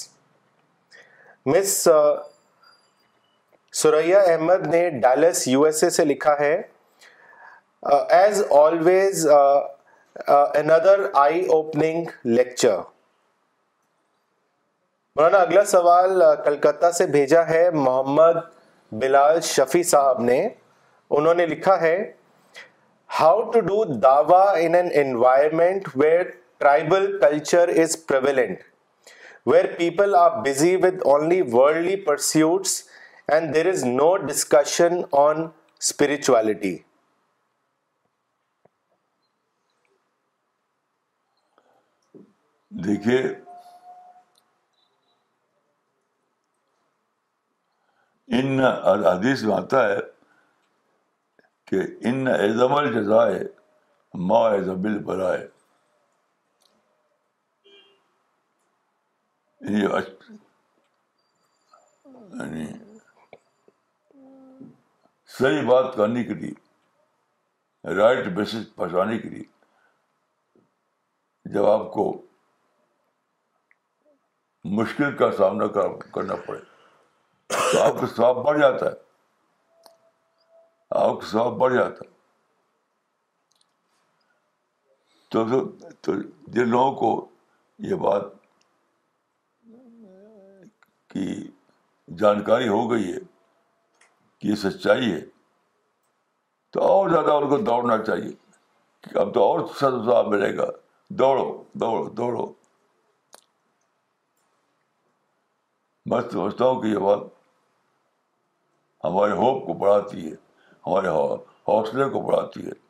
[1.47, 1.89] مس
[3.83, 6.61] سریا احمد نے Dallas U S A سے لکھا ہے
[7.91, 9.27] as always
[10.29, 12.07] under eye opening
[12.37, 12.75] lecture
[15.17, 18.37] مولانا اگلا سوال uh, Calcutta سے بھیجا ہے محمد
[19.01, 20.39] بلال شفیع صاحب نے
[21.19, 21.97] انہوں نے لکھا ہے
[23.21, 26.23] how to do Dawa in an environment where
[26.59, 28.63] tribal culture is prevalent
[29.51, 32.83] where people are busy with only worldly pursuits
[33.33, 36.77] and there is no discussion on spirituality
[42.85, 43.17] دیکھیے
[48.39, 48.61] ان
[49.07, 49.97] حدیث میں آتا ہے
[51.71, 53.39] کہ ان ایزم الجزائے
[54.31, 55.41] ما ایزم البرائے
[59.69, 59.83] یعنی,
[62.41, 62.67] یعنی
[65.39, 66.57] صحیح بات کرنے کے لیے
[68.01, 69.43] رائٹ بیسس پہنچانے کے لیے
[71.53, 72.05] جب آپ کو
[74.79, 75.67] مشکل کا سامنا
[76.15, 76.59] کرنا پڑے
[77.49, 78.95] تو آپ کا سواب بڑھ جاتا ہے
[81.05, 82.11] آپ کا سواب بڑھ جاتا ہے
[86.03, 86.15] تو
[86.53, 87.27] جن لوگوں کو
[87.91, 88.25] یہ بات
[91.13, 91.35] کی
[92.19, 93.19] جانکاری ہو گئی ہے
[94.39, 95.21] کہ یہ سچائی ہے
[96.73, 98.33] تو اور زیادہ ان کو دوڑنا چاہیے
[99.11, 100.71] کہ اب تو اور سزا ملے گا
[101.19, 101.45] دوڑو
[101.81, 102.51] دوڑو دوڑو
[106.21, 107.19] سوچتا ہوں کہ یہ بات
[109.05, 110.35] ہمارے ہوپ کو بڑھاتی ہے
[110.87, 111.09] ہمارے
[111.69, 112.81] حوصلے کو بڑھاتی ہے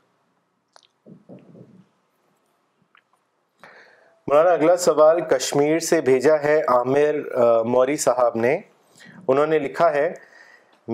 [4.28, 7.16] مولانا اگلا سوال کشمیر سے بھیجا ہے عامر
[7.72, 8.58] موری صاحب نے
[9.28, 10.12] انہوں نے لکھا ہے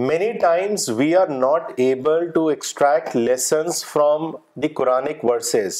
[0.08, 4.30] many times we are not able to extract lessons from
[4.62, 5.78] the Quranic verses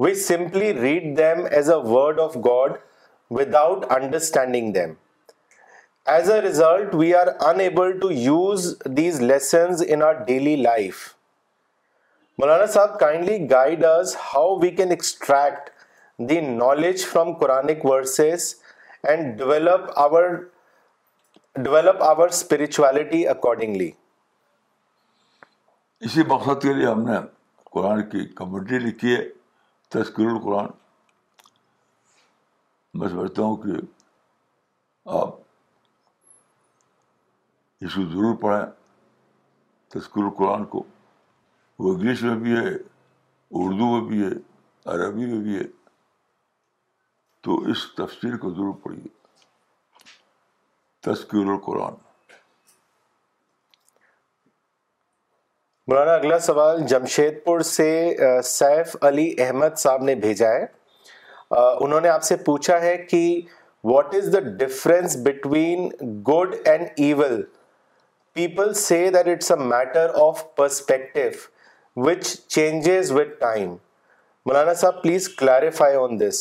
[0.00, 2.72] we simply read them as a word of God
[3.38, 4.92] without understanding them
[6.14, 7.26] as a result we are
[8.00, 10.96] to use these lessons in our daily life
[12.38, 15.70] مولانا صاحب kindly guide us how we can extract
[16.28, 17.32] the knowledge from
[17.86, 18.54] verses
[19.10, 20.24] and develop our
[21.62, 23.90] develop our spirituality accordingly
[26.06, 27.16] اسی مقصد کے لیے ہم نے
[27.72, 29.22] قرآن کی community لکھی ہے
[29.96, 30.66] تذکر القرآن
[33.00, 33.80] میں سمجھتا ہوں کہ
[35.22, 35.34] آپ
[37.82, 38.66] کو ضرور پڑھیں
[39.94, 40.82] تذکر القرآن کو
[41.78, 42.68] وہ انگلش میں بھی ہے
[43.62, 44.28] اردو میں بھی ہے
[44.92, 45.64] عربی میں بھی ہے
[47.44, 49.08] تو اس تفسیر کو ضرور پڑھیے
[51.06, 52.04] تذکر القرآن
[55.90, 57.88] مولانا اگلا سوال جمشید پور سے
[58.44, 60.64] سیف علی احمد صاحب نے بھیجا ہے
[61.84, 63.20] انہوں نے آپ سے پوچھا ہے کہ
[63.92, 65.88] what is the difference between
[66.28, 67.42] good and evil
[68.36, 71.20] people see it's a matter of perspective
[72.06, 72.24] which
[72.54, 73.68] changes with time
[74.46, 76.40] مولانا صاحب پلیز کلیرفائی آن دس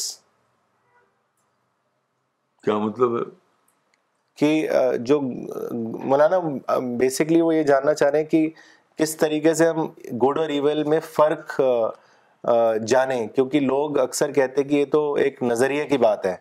[2.65, 3.21] کیا مطلب ہے
[4.39, 6.39] کہ جو مولانا
[6.99, 8.47] بیسکلی وہ یہ جاننا چاہ رہے ہیں کہ
[8.97, 9.87] کس طریقے سے ہم
[10.23, 11.59] گڈ اور ایول میں فرق
[12.87, 16.35] جانیں کیونکہ لوگ اکثر کہتے ہیں کہ یہ تو ایک نظریے کی بات ہے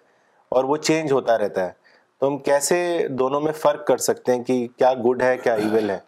[0.56, 1.82] اور وہ چینج ہوتا رہتا ہے
[2.18, 2.78] تو ہم کیسے
[3.18, 5.98] دونوں میں فرق کر سکتے ہیں کہ کیا گڈ ہے کیا ایویل ہے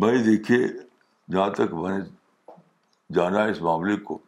[0.00, 0.58] بھائی دیکھیے
[1.32, 2.04] جہاں تک میں نے
[3.14, 4.18] جانا ہے اس معاملے کو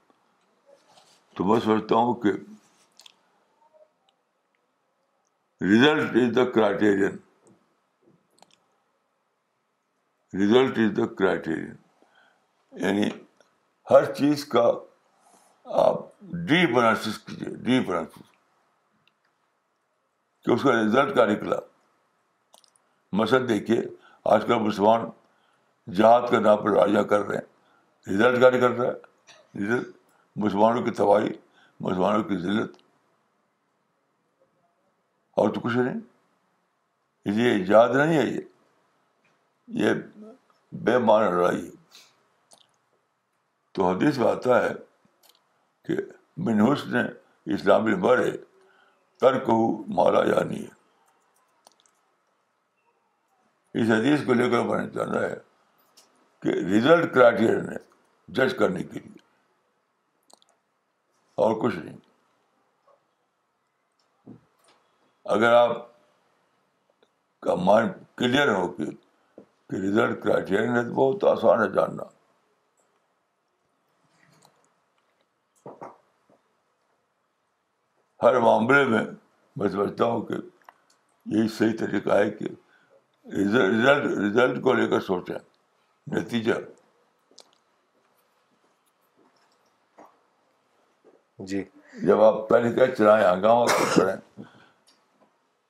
[1.37, 2.33] تو میں سوچتا ہوں کہ
[5.71, 7.17] result is the criterion
[10.41, 11.75] result is the criterion
[12.85, 13.09] یعنی
[13.91, 14.71] ہر چیز کا
[15.87, 15.99] آپ
[16.47, 17.89] ڈیپ ڈیلس کیجیے ڈیس
[20.45, 21.57] کہ اس کا رزلٹ کیا نکلا
[23.21, 23.81] مثلاً دیکھیے
[24.35, 25.09] آج کل مسلمان
[25.97, 29.97] جہاد کے نام پر راجا کر رہے ہیں رزلٹ کیا نکل رہا ہے رزلٹ
[30.45, 31.29] مسلمانوں کی تباہی
[31.87, 32.77] مسلمانوں کی ذلت
[35.43, 35.99] اور تو کچھ نہیں
[37.41, 38.41] یہ جہاد نہیں ہے
[39.87, 39.95] یہ
[40.89, 41.71] بے مان لڑائی ہے
[43.75, 44.73] تو حدیث آتا ہے
[45.87, 45.97] کہ
[46.49, 47.03] منہوس نے
[47.55, 48.31] اسلامی مرے
[49.21, 49.57] کو
[49.95, 50.83] مارا یا نہیں ہے
[53.83, 55.35] اس حدیث کو لے کر میں نے جانا ہے
[56.43, 57.77] کہ ریزلٹ کرائٹیریا نے
[58.37, 59.23] جج کرنے کے لیے
[61.45, 61.97] اور کچھ نہیں
[65.35, 65.77] اگر آپ
[67.43, 68.91] کا مائنڈ کلیئر ہو کہ
[69.81, 72.05] ریزلٹ کرائٹیریا ہے تو بہت آسان ہے جاننا
[78.25, 79.03] ہر معاملے میں
[79.61, 80.35] میں سمجھتا ہوں کہ
[81.35, 82.47] یہی صحیح طریقہ ہے کہ
[83.39, 85.35] رزلٹ رزلٹ کو لے کر سوچیں
[86.15, 86.53] نتیجہ
[91.51, 91.63] جی
[92.07, 93.65] جب آپ پہلے کیا چلائیں ہنگامہ
[93.97, 94.45] کریں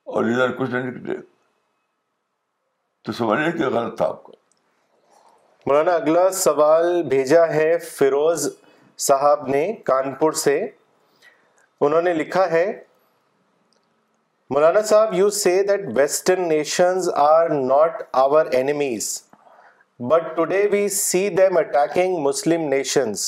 [0.04, 1.16] اور رزلٹ کچھ نہیں نکلے
[3.04, 4.32] تو سمجھنے کہ غلط تھا آپ کا
[5.66, 8.48] مولانا اگلا سوال بھیجا ہے فیروز
[9.08, 10.58] صاحب نے کانپور سے
[11.84, 12.64] انہوں نے لکھا ہے
[14.54, 19.08] مولانا صاحب you see that western nations are not our enemies
[20.12, 23.24] but today we see them attacking Muslim nations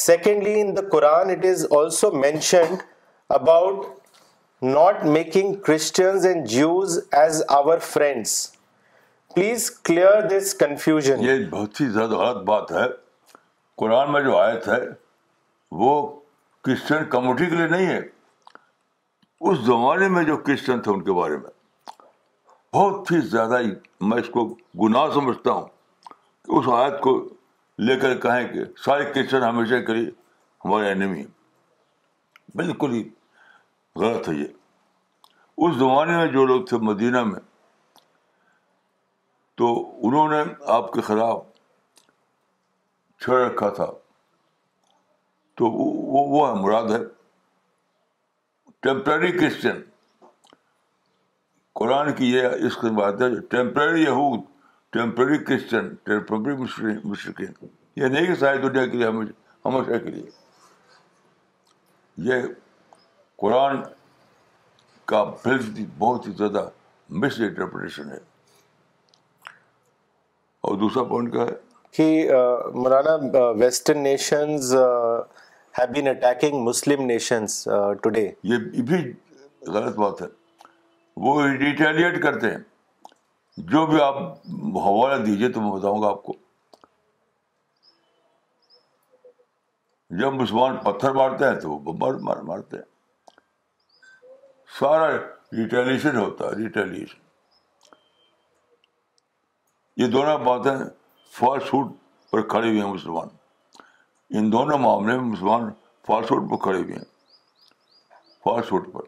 [0.00, 2.82] secondly in the Quran it is also mentioned
[3.38, 3.84] about
[4.72, 8.34] not making Christians and Jews as our friends
[9.34, 12.86] please clear this confusion یہ بہت ہی زیادہ غلط بات ہے
[13.82, 14.80] قرآن میں جو آیت ہے
[15.82, 15.94] وہ
[16.64, 17.98] کرسچن کمیونٹی کے لیے نہیں ہے
[19.48, 21.58] اس زمانے میں جو کرسچن تھے ان کے بارے میں
[22.74, 23.70] بہت ہی زیادہ ہی
[24.08, 24.44] میں اس کو
[24.82, 25.66] گناہ سمجھتا ہوں
[26.44, 27.12] کہ اس آیت کو
[27.88, 30.10] لے کر کہیں کہ سارے کرسچن ہمیشہ کے لیے
[30.64, 33.02] ہمارے اینمی ہیں بالکل ہی
[34.00, 34.46] غلط ہے یہ
[35.64, 37.40] اس زمانے میں جو لوگ تھے مدینہ میں
[39.60, 39.72] تو
[40.08, 40.42] انہوں نے
[40.74, 41.38] آپ کے خلاف
[43.24, 43.90] چھڑ رکھا تھا
[45.60, 46.98] تو وہ وہ ہے مراد ہے
[48.86, 49.80] ٹیمپرری کرسچن
[51.80, 54.40] قرآن کی یہ اس کی بات ہے ٹیمپرری یہود
[54.98, 56.54] ٹیمپرری کرسچن ٹیمپرری
[57.10, 57.52] مشرقین
[58.02, 59.06] یہ نہیں کہ ساری دنیا کے لیے
[59.64, 60.28] ہمیشہ کے لیے
[62.30, 62.46] یہ
[63.44, 63.82] قرآن
[65.12, 66.68] کا بہت بہت ہی زیادہ
[67.22, 68.18] مس انٹرپریٹیشن ہے
[70.68, 72.06] اور دوسرا پوائنٹ کیا ہے کہ
[72.74, 73.14] مولانا
[73.60, 74.72] ویسٹرن نیشنز
[81.16, 82.58] وہ ریٹیلیٹ کرتے ہیں
[83.72, 84.16] جو بھی آپ
[84.84, 86.34] حوالہ دیجیے تو بتاؤں گا آپ کو
[90.20, 92.76] جب مسلمان پتھر مارتے ہیں تو بمبار مار مارتے
[94.78, 97.18] سارا ریٹیلیشن ہوتا ہے ریٹیلیشن
[100.02, 100.88] یہ دونوں باتیں ہیں
[101.38, 101.92] فاسٹ فوڈ
[102.30, 103.28] پر کھڑے ہوئے ہیں مسلمان
[104.38, 105.68] ان دونوں معاملے میں مسلمان
[106.06, 107.04] فاسٹ فوڈ پر کھڑے ہوئے ہیں
[108.44, 109.02] فاسٹ فوڈ پر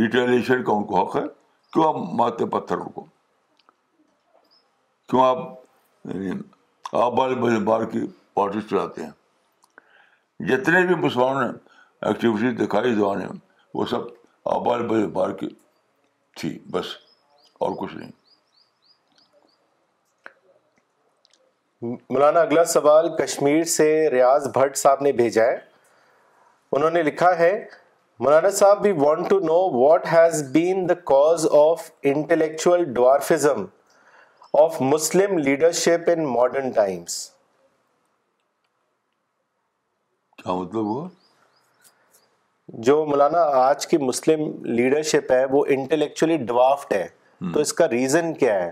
[0.00, 1.22] ریٹیلیشن کا ان کو حق ہے
[1.72, 3.06] کیوں آپ مارتے پتھر ان کو
[6.04, 11.48] یعنی بار کی پارٹی چلاتے ہیں جتنے بھی مسلمانوں نے
[12.08, 13.22] ایکٹیویٹی دکھائی زبان
[13.74, 14.06] وہ سب
[14.54, 15.48] آبال بڑے بار کی
[16.40, 16.96] تھی بس
[17.64, 18.12] اور کچھ نہیں
[21.82, 25.54] مولانا اگلا سوال کشمیر سے ریاض بھٹ صاحب نے بھیجا ہے
[26.76, 27.50] انہوں نے لکھا ہے
[28.24, 33.64] مولانا صاحب we want to know what has been the cause of of intellectual dwarfism
[34.88, 37.14] Muslim leadership in times
[40.42, 41.02] کیا مطلب وہ
[42.88, 47.06] جو مولانا آج کی مسلم لیڈرشپ ہے وہ انٹلیکچولی ڈوافٹ ہے
[47.54, 48.70] تو اس کا ریزن کیا ہے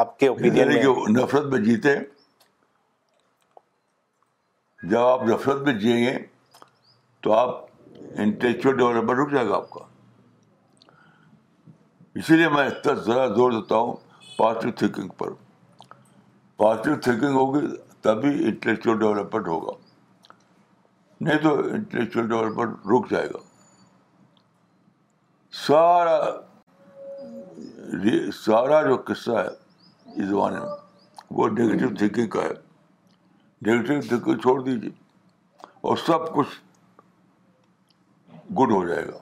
[0.00, 2.02] آپ کے اوپین یعنی جو نفرت میں جیتے ہیں
[4.82, 6.16] جب آپ نفرت میں جئیں گے
[7.22, 7.64] تو آپ
[8.20, 9.80] انٹلیکچوئل ڈیولپمنٹ رک جائے گا آپ کا
[12.20, 13.96] اسی لیے میں اتنا ذرا زور دیتا ہوں
[14.36, 15.30] پازیٹیو تھینکنگ پر
[16.56, 17.66] پازیٹیو تھینکنگ ہوگی
[18.02, 19.72] تبھی انٹلیکچوئل ڈیولپمنٹ ہوگا
[21.20, 23.38] نہیں تو انٹلیکچوئل ڈیولپمنٹ رک جائے گا
[25.66, 26.18] سارا
[28.44, 30.76] سارا جو قصہ ہے اس زمانے میں
[31.38, 32.54] وہ نگیٹو تھینکنگ کا ہے
[33.64, 34.90] چھوڑ دیجیے
[35.90, 36.48] اور سب کچھ
[38.58, 39.18] گڈ ہو جائے گا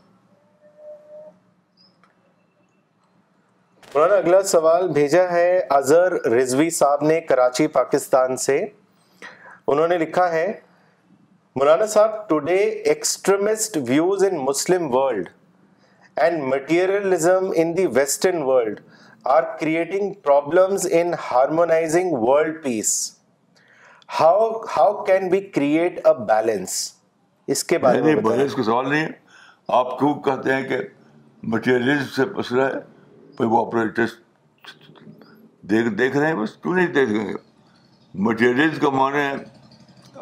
[4.17, 10.47] اگلا سوال بھیجا ہے اظہر رضوی صاحب نے کراچی پاکستان سے انہوں نے لکھا ہے
[11.59, 12.57] مولانا صاحب today
[12.93, 15.29] extremist views in Muslim world
[16.25, 18.81] and materialism in the western world
[19.37, 22.95] are creating problems in harmonising world peace
[24.21, 26.73] how how can be create a balance
[27.55, 29.09] اس کے بارے میں بیلنس کا سوال نہیں ہے
[29.79, 30.77] آپ کیوں کہتے ہیں کہ
[31.53, 32.77] مٹیریلزم سے پس رہا ہے
[36.35, 37.33] بس کیوں نہیں دیکھیں گے
[38.29, 39.25] مٹیریل کا مانے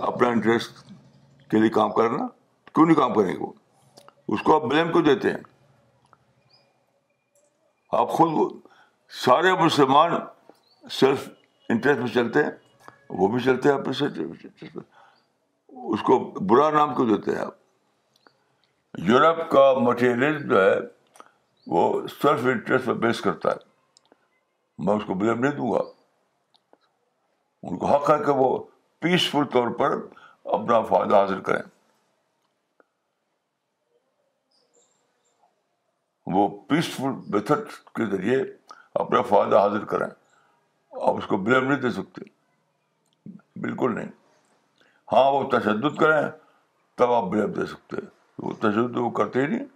[0.06, 0.72] اپنا انٹرسٹ
[1.50, 2.24] کے لیے کام کرنا
[2.74, 3.52] کیوں نہیں کام کریں گے وہ
[4.34, 5.40] اس کو آپ بلیم کیوں دیتے ہیں
[7.98, 8.30] آپ خود
[9.24, 10.10] سارے مسلمان
[11.00, 11.20] سیلف
[11.70, 12.50] انٹرسٹ میں چلتے ہیں
[13.08, 14.82] وہ بھی چلتے ہیں
[15.92, 16.18] اس کو
[16.50, 20.78] برا نام کیوں دیتے ہیں آپ یورپ کا مٹیریلزم جو ہے
[21.72, 25.80] وہ سیلف انٹرسٹ بیس کرتا ہے میں اس کو بلیم نہیں دوں گا
[27.62, 28.56] ان کو حق ہے کہ وہ
[29.00, 29.96] پیسفل طور پر
[30.56, 31.62] اپنا فائدہ حاصل کریں
[36.34, 38.42] وہ پیسفل میتھڈ کے ذریعے
[39.04, 42.30] اپنا فائدہ حاصل کریں آپ اس کو بلیم نہیں دے سکتے
[43.62, 44.08] بالکل نہیں
[45.12, 46.22] ہاں وہ تشدد کریں
[46.98, 47.24] تب آپ
[47.56, 47.96] دے سکتے
[48.42, 49.68] وہ تشدد وہ کرتے ہی نہیں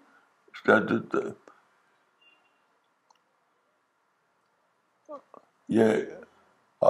[5.78, 5.94] یہ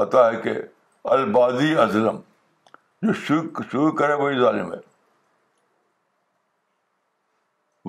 [0.00, 0.52] آتا ہے کہ
[1.14, 2.20] البادی اظلم
[3.02, 3.12] جو
[3.64, 4.78] شروع کرے وہی ظالم ہے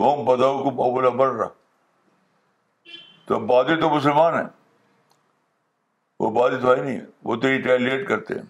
[0.02, 1.48] وہ بدو کو بابلہ بڑھ رہا
[3.28, 4.48] تو بادی تو مسلمان ہیں
[6.24, 8.46] وہ بادی تو ہے نہیں وہ تو ریٹیلیٹ کرتے ہیں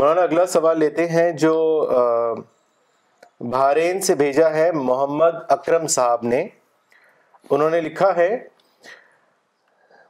[0.00, 1.50] مولانا اگلا سوال لیتے ہیں جو
[3.50, 6.38] بھارین سے بھیجا ہے محمد اکرم صاحب نے
[7.50, 8.28] انہوں نے لکھا ہے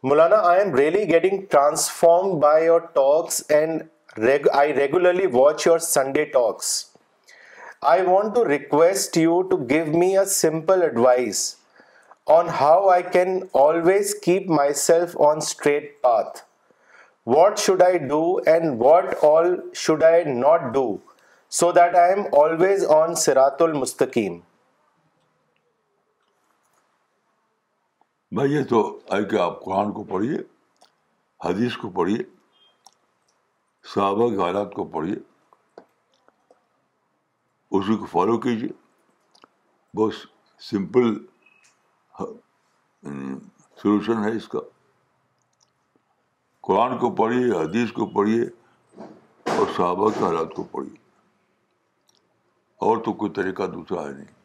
[0.09, 6.25] مولانا I am really getting transform by your talks and I regularly watch your Sunday
[6.39, 6.69] talks
[7.95, 11.43] I want to request you to give me a simple advice
[12.39, 14.51] on how I can always keep
[14.87, 16.39] myself on straight path
[17.27, 20.85] what should I do and what all should I not do
[21.59, 24.39] so that I am always on سرات المستقیم
[28.39, 28.81] بھائی یہ تو
[29.15, 30.37] آئی کہ آپ قرآن کو پڑھیے
[31.45, 32.23] حدیث کو پڑھیے
[33.95, 35.17] صحابہ کے حالات کو پڑھیے
[37.79, 38.69] اسی کو فالو کیجیے
[39.97, 40.15] بہت
[40.71, 41.15] سمپل
[43.83, 44.59] سلوشن ہے اس کا
[46.69, 48.43] قرآن کو پڑھیے حدیث کو پڑھیے
[49.57, 50.99] اور صحابہ کے حالات کو پڑھیے
[52.89, 54.39] اور تو کوئی طریقہ دوسرا ہے نہیں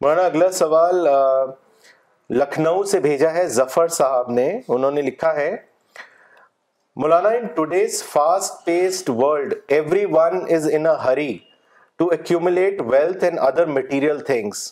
[0.00, 1.06] مولانا اگلا سوال
[2.38, 5.50] لکھنؤ سے بھیجا ہے ظفر صاحب نے انہوں نے لکھا ہے
[7.02, 9.54] مولانا in today's fast paced world
[10.12, 11.36] everyone is in hurry
[11.98, 14.70] to accumulate wealth and other material things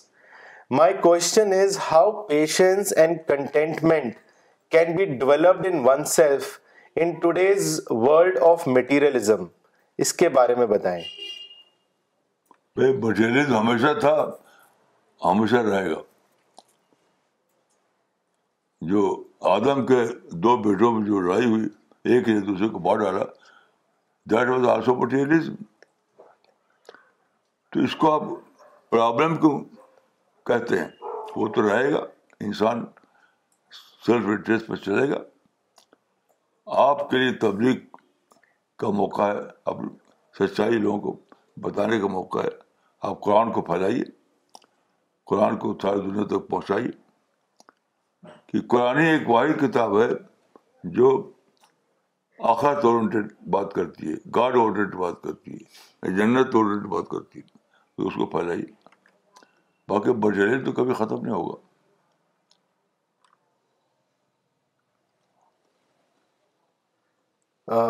[0.79, 4.15] my question is how patience and contentment
[4.71, 5.79] can be developed in
[6.11, 6.47] oneself
[7.03, 9.45] in today's world of materialism
[10.05, 11.03] اس کے بارے میں بتائیں
[13.05, 14.15] materialism ہمیشہ تھا
[15.25, 15.97] ہمیشہ رہے گا
[18.91, 19.03] جو
[19.55, 20.03] آدم کے
[20.45, 21.69] دو بیٹوں میں جو لڑائی ہوئی
[22.13, 23.25] ایک نے دوسرے کو بار ڈالا
[24.31, 25.55] دیٹ واز آلسو مٹیریلزم
[27.73, 28.23] تو اس کو آپ
[28.91, 29.59] پرابلم کیوں
[30.47, 30.89] کہتے ہیں
[31.37, 31.99] وہ تو رہے گا
[32.47, 32.85] انسان
[34.07, 35.23] سیلف انٹرسٹ پہ چلے گا
[36.87, 37.77] آپ کے لیے تبلیغ
[38.79, 39.39] کا موقع ہے
[39.71, 39.81] آپ
[40.39, 41.17] سچائی لوگوں کو
[41.67, 42.49] بتانے کا موقع ہے
[43.09, 44.05] آپ قرآن کو پھیلائیے
[45.31, 46.91] قرآن کو ساری دنیا تک پہنچائیے
[48.53, 50.09] کہ قرآن ایک واحد کتاب ہے
[50.99, 51.11] جو
[52.53, 57.47] آخرت اورینٹیڈ بات کرتی ہے گاڈ اور بات کرتی ہے جنت اورینٹیڈ بات کرتی ہے
[57.97, 58.65] تو اس کو پھیلائیے
[59.91, 61.57] باقی تو کبھی ختم نہیں ہوگا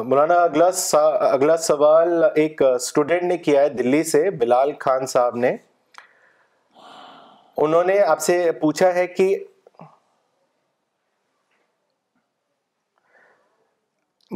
[0.09, 0.67] مولانا اگلا
[1.31, 5.53] اگلا سوال ایک اسٹوڈینٹ نے کیا ہے دلی سے بلال خان صاحب نے
[7.67, 9.29] انہوں نے آپ سے پوچھا ہے کہ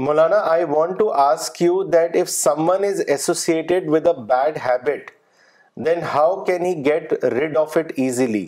[0.07, 2.31] مولانا I want to ask you that if
[2.71, 5.11] someone is associated with a bad habit
[5.83, 8.47] then how can he get rid of it easily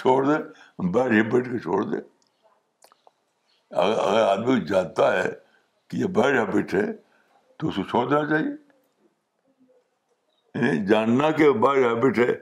[0.00, 0.36] چھوڑ دے
[0.92, 1.48] کے ہیبٹ
[1.92, 1.98] دے
[3.84, 5.28] اگر آدمی جانتا ہے
[5.88, 6.84] کہ یہ بیڈ ہیبٹ ہے
[7.58, 8.50] تو اسے چھوڑ دینا چاہیے
[10.66, 12.32] یعنی جاننا کہ بیڈ ہیبٹ ہے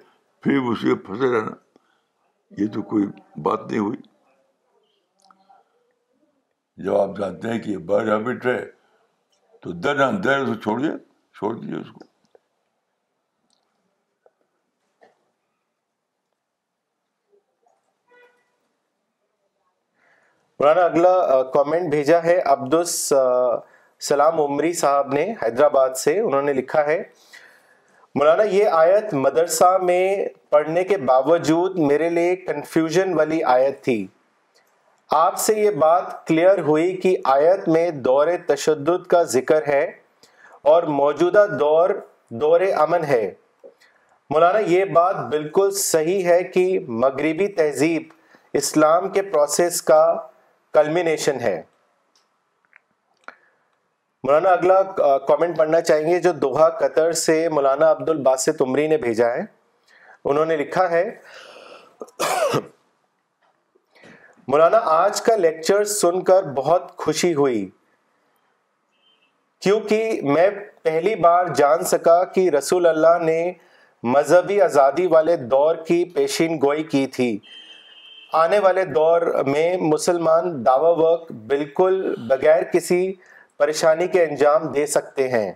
[0.43, 1.55] پھر اسے پھنسے رہنا
[2.61, 3.07] یہ تو کوئی
[3.43, 3.99] بات نہیں ہوئی
[6.85, 8.61] جب آپ جانتے ہیں کہ یہ بیڈ ہیبٹ ہے
[9.63, 10.91] تو چھوڑ چھوڑیے
[11.45, 12.03] چھوڑ دیجیے اس کو
[20.85, 22.39] اگلا کامنٹ بھیجا ہے
[24.05, 24.41] سلام
[24.79, 27.03] صاحب نے حیدرآباد سے انہوں نے لکھا ہے
[28.19, 30.03] مولانا یہ آیت مدرسہ میں
[30.51, 34.07] پڑھنے کے باوجود میرے لیے کنفیوژن والی آیت تھی
[35.23, 39.81] آپ سے یہ بات کلیئر ہوئی کہ آیت میں دور تشدد کا ذکر ہے
[40.73, 41.91] اور موجودہ دور
[42.43, 43.23] دور امن ہے
[44.31, 46.63] مولانا یہ بات بالکل صحیح ہے کہ
[47.03, 48.03] مغربی تہذیب
[48.61, 49.99] اسلام کے پروسیس کا
[50.75, 51.61] کلمینیشن ہے
[54.27, 54.81] مولانا اگلا
[55.29, 59.41] کامنٹ پڑھنا چاہیں گے جو دوہا قطر سے مولانا عبد الباسط عمری نے بھیجا ہے
[60.31, 61.05] انہوں نے لکھا ہے
[64.53, 67.67] مولانا آج کا لیکچر سن کر بہت خوشی ہوئی
[69.65, 70.49] کیونکہ میں
[70.83, 73.37] پہلی بار جان سکا کہ رسول اللہ نے
[74.15, 77.29] مذہبی آزادی والے دور کی پیشین گوئی کی تھی
[78.43, 81.99] آنے والے دور میں مسلمان دعوی وقت بالکل
[82.31, 83.01] بغیر کسی
[83.59, 85.51] پریشانی کے انجام دے سکتے ہیں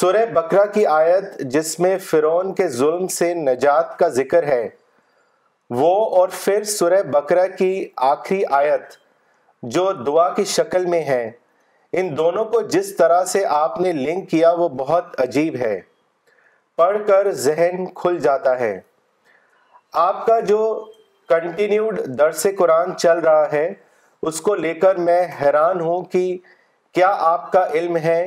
[0.00, 4.68] سورہ بکرا کی آیت جس میں فرعون کے ظلم سے نجات کا ذکر ہے
[5.82, 7.72] وہ اور پھر سورہ بکرا کی
[8.14, 8.96] آخری آیت
[9.76, 11.28] جو دعا کی شکل میں ہے
[11.96, 15.78] ان دونوں کو جس طرح سے آپ نے لنک کیا وہ بہت عجیب ہے
[16.76, 18.78] پڑھ کر ذہن کھل جاتا ہے
[20.06, 20.58] آپ کا جو
[21.28, 23.68] کنٹینیوڈ درس قرآن چل رہا ہے
[24.28, 26.26] اس کو لے کر میں حیران ہوں کہ
[26.94, 28.20] کیا آپ کا علم ہے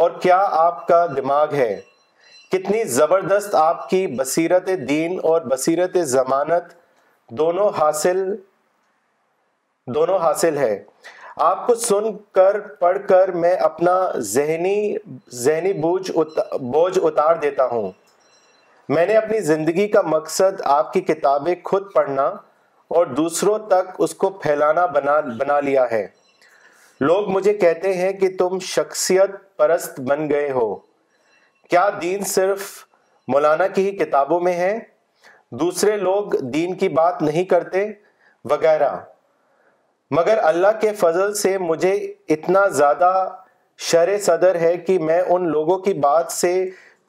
[0.00, 1.74] اور کیا آپ کا دماغ ہے
[2.52, 6.72] کتنی زبردست آپ کی بصیرت دین اور بصیرت ضمانت
[7.38, 8.22] دونوں حاصل
[9.94, 10.78] دونوں حاصل ہے
[11.44, 12.04] آپ کو سن
[12.34, 13.92] کر پڑھ کر میں اپنا
[14.32, 14.94] ذہنی
[15.44, 16.10] ذہنی بوجھ
[16.60, 17.90] بوجھ اتار دیتا ہوں
[18.88, 22.22] میں نے اپنی زندگی کا مقصد آپ کی کتابیں خود پڑھنا
[22.96, 26.06] اور دوسروں تک اس کو پھیلانا بنا بنا لیا ہے
[27.00, 30.74] لوگ مجھے کہتے ہیں کہ تم شخصیت پرست بن گئے ہو
[31.70, 32.70] کیا دین صرف
[33.32, 34.78] مولانا کی ہی کتابوں میں ہے
[35.60, 37.84] دوسرے لوگ دین کی بات نہیں کرتے
[38.52, 38.94] وغیرہ
[40.14, 41.92] مگر اللہ کے فضل سے مجھے
[42.32, 43.12] اتنا زیادہ
[43.90, 46.52] شر صدر ہے کہ میں ان لوگوں کی بات سے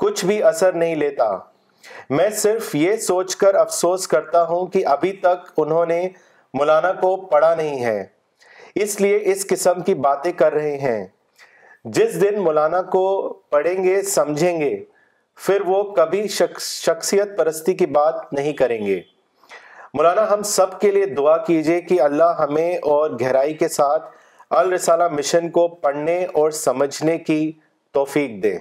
[0.03, 1.30] کچھ بھی اثر نہیں لیتا
[2.10, 6.02] میں صرف یہ سوچ کر افسوس کرتا ہوں کہ ابھی تک انہوں نے
[6.57, 8.06] مولانا کو پڑھا نہیں ہے
[8.84, 11.06] اس لیے اس قسم کی باتیں کر رہے ہیں
[11.98, 13.06] جس دن مولانا کو
[13.52, 14.76] پڑھیں گے سمجھیں گے
[15.45, 16.28] پھر وہ کبھی
[16.82, 19.02] شخصیت پرستی کی بات نہیں کریں گے
[19.98, 24.03] مولانا ہم سب کے لیے دعا کیجیے کہ اللہ ہمیں اور گہرائی کے ساتھ
[24.57, 27.38] الرسالہ مشن کو پڑھنے اور سمجھنے کی
[27.98, 28.52] توفیق دے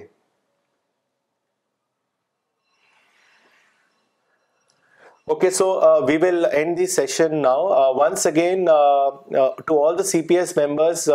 [5.33, 5.67] okay so
[6.07, 8.65] we will end the session now once again
[9.65, 11.07] to all the C P S members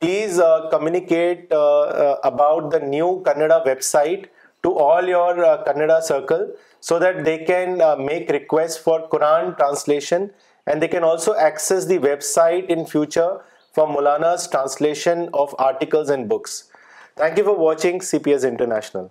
[0.00, 0.40] please
[0.70, 3.56] communicate about the new Canada
[3.92, 4.26] website
[4.62, 6.46] to all your Canada circle
[6.88, 10.30] so that they can uh, make requests for Quran translation,
[10.66, 13.30] and they can also access the website in future
[13.72, 16.64] for Maulana's translation of articles and books.
[17.16, 19.10] Thank you for watching CPS International.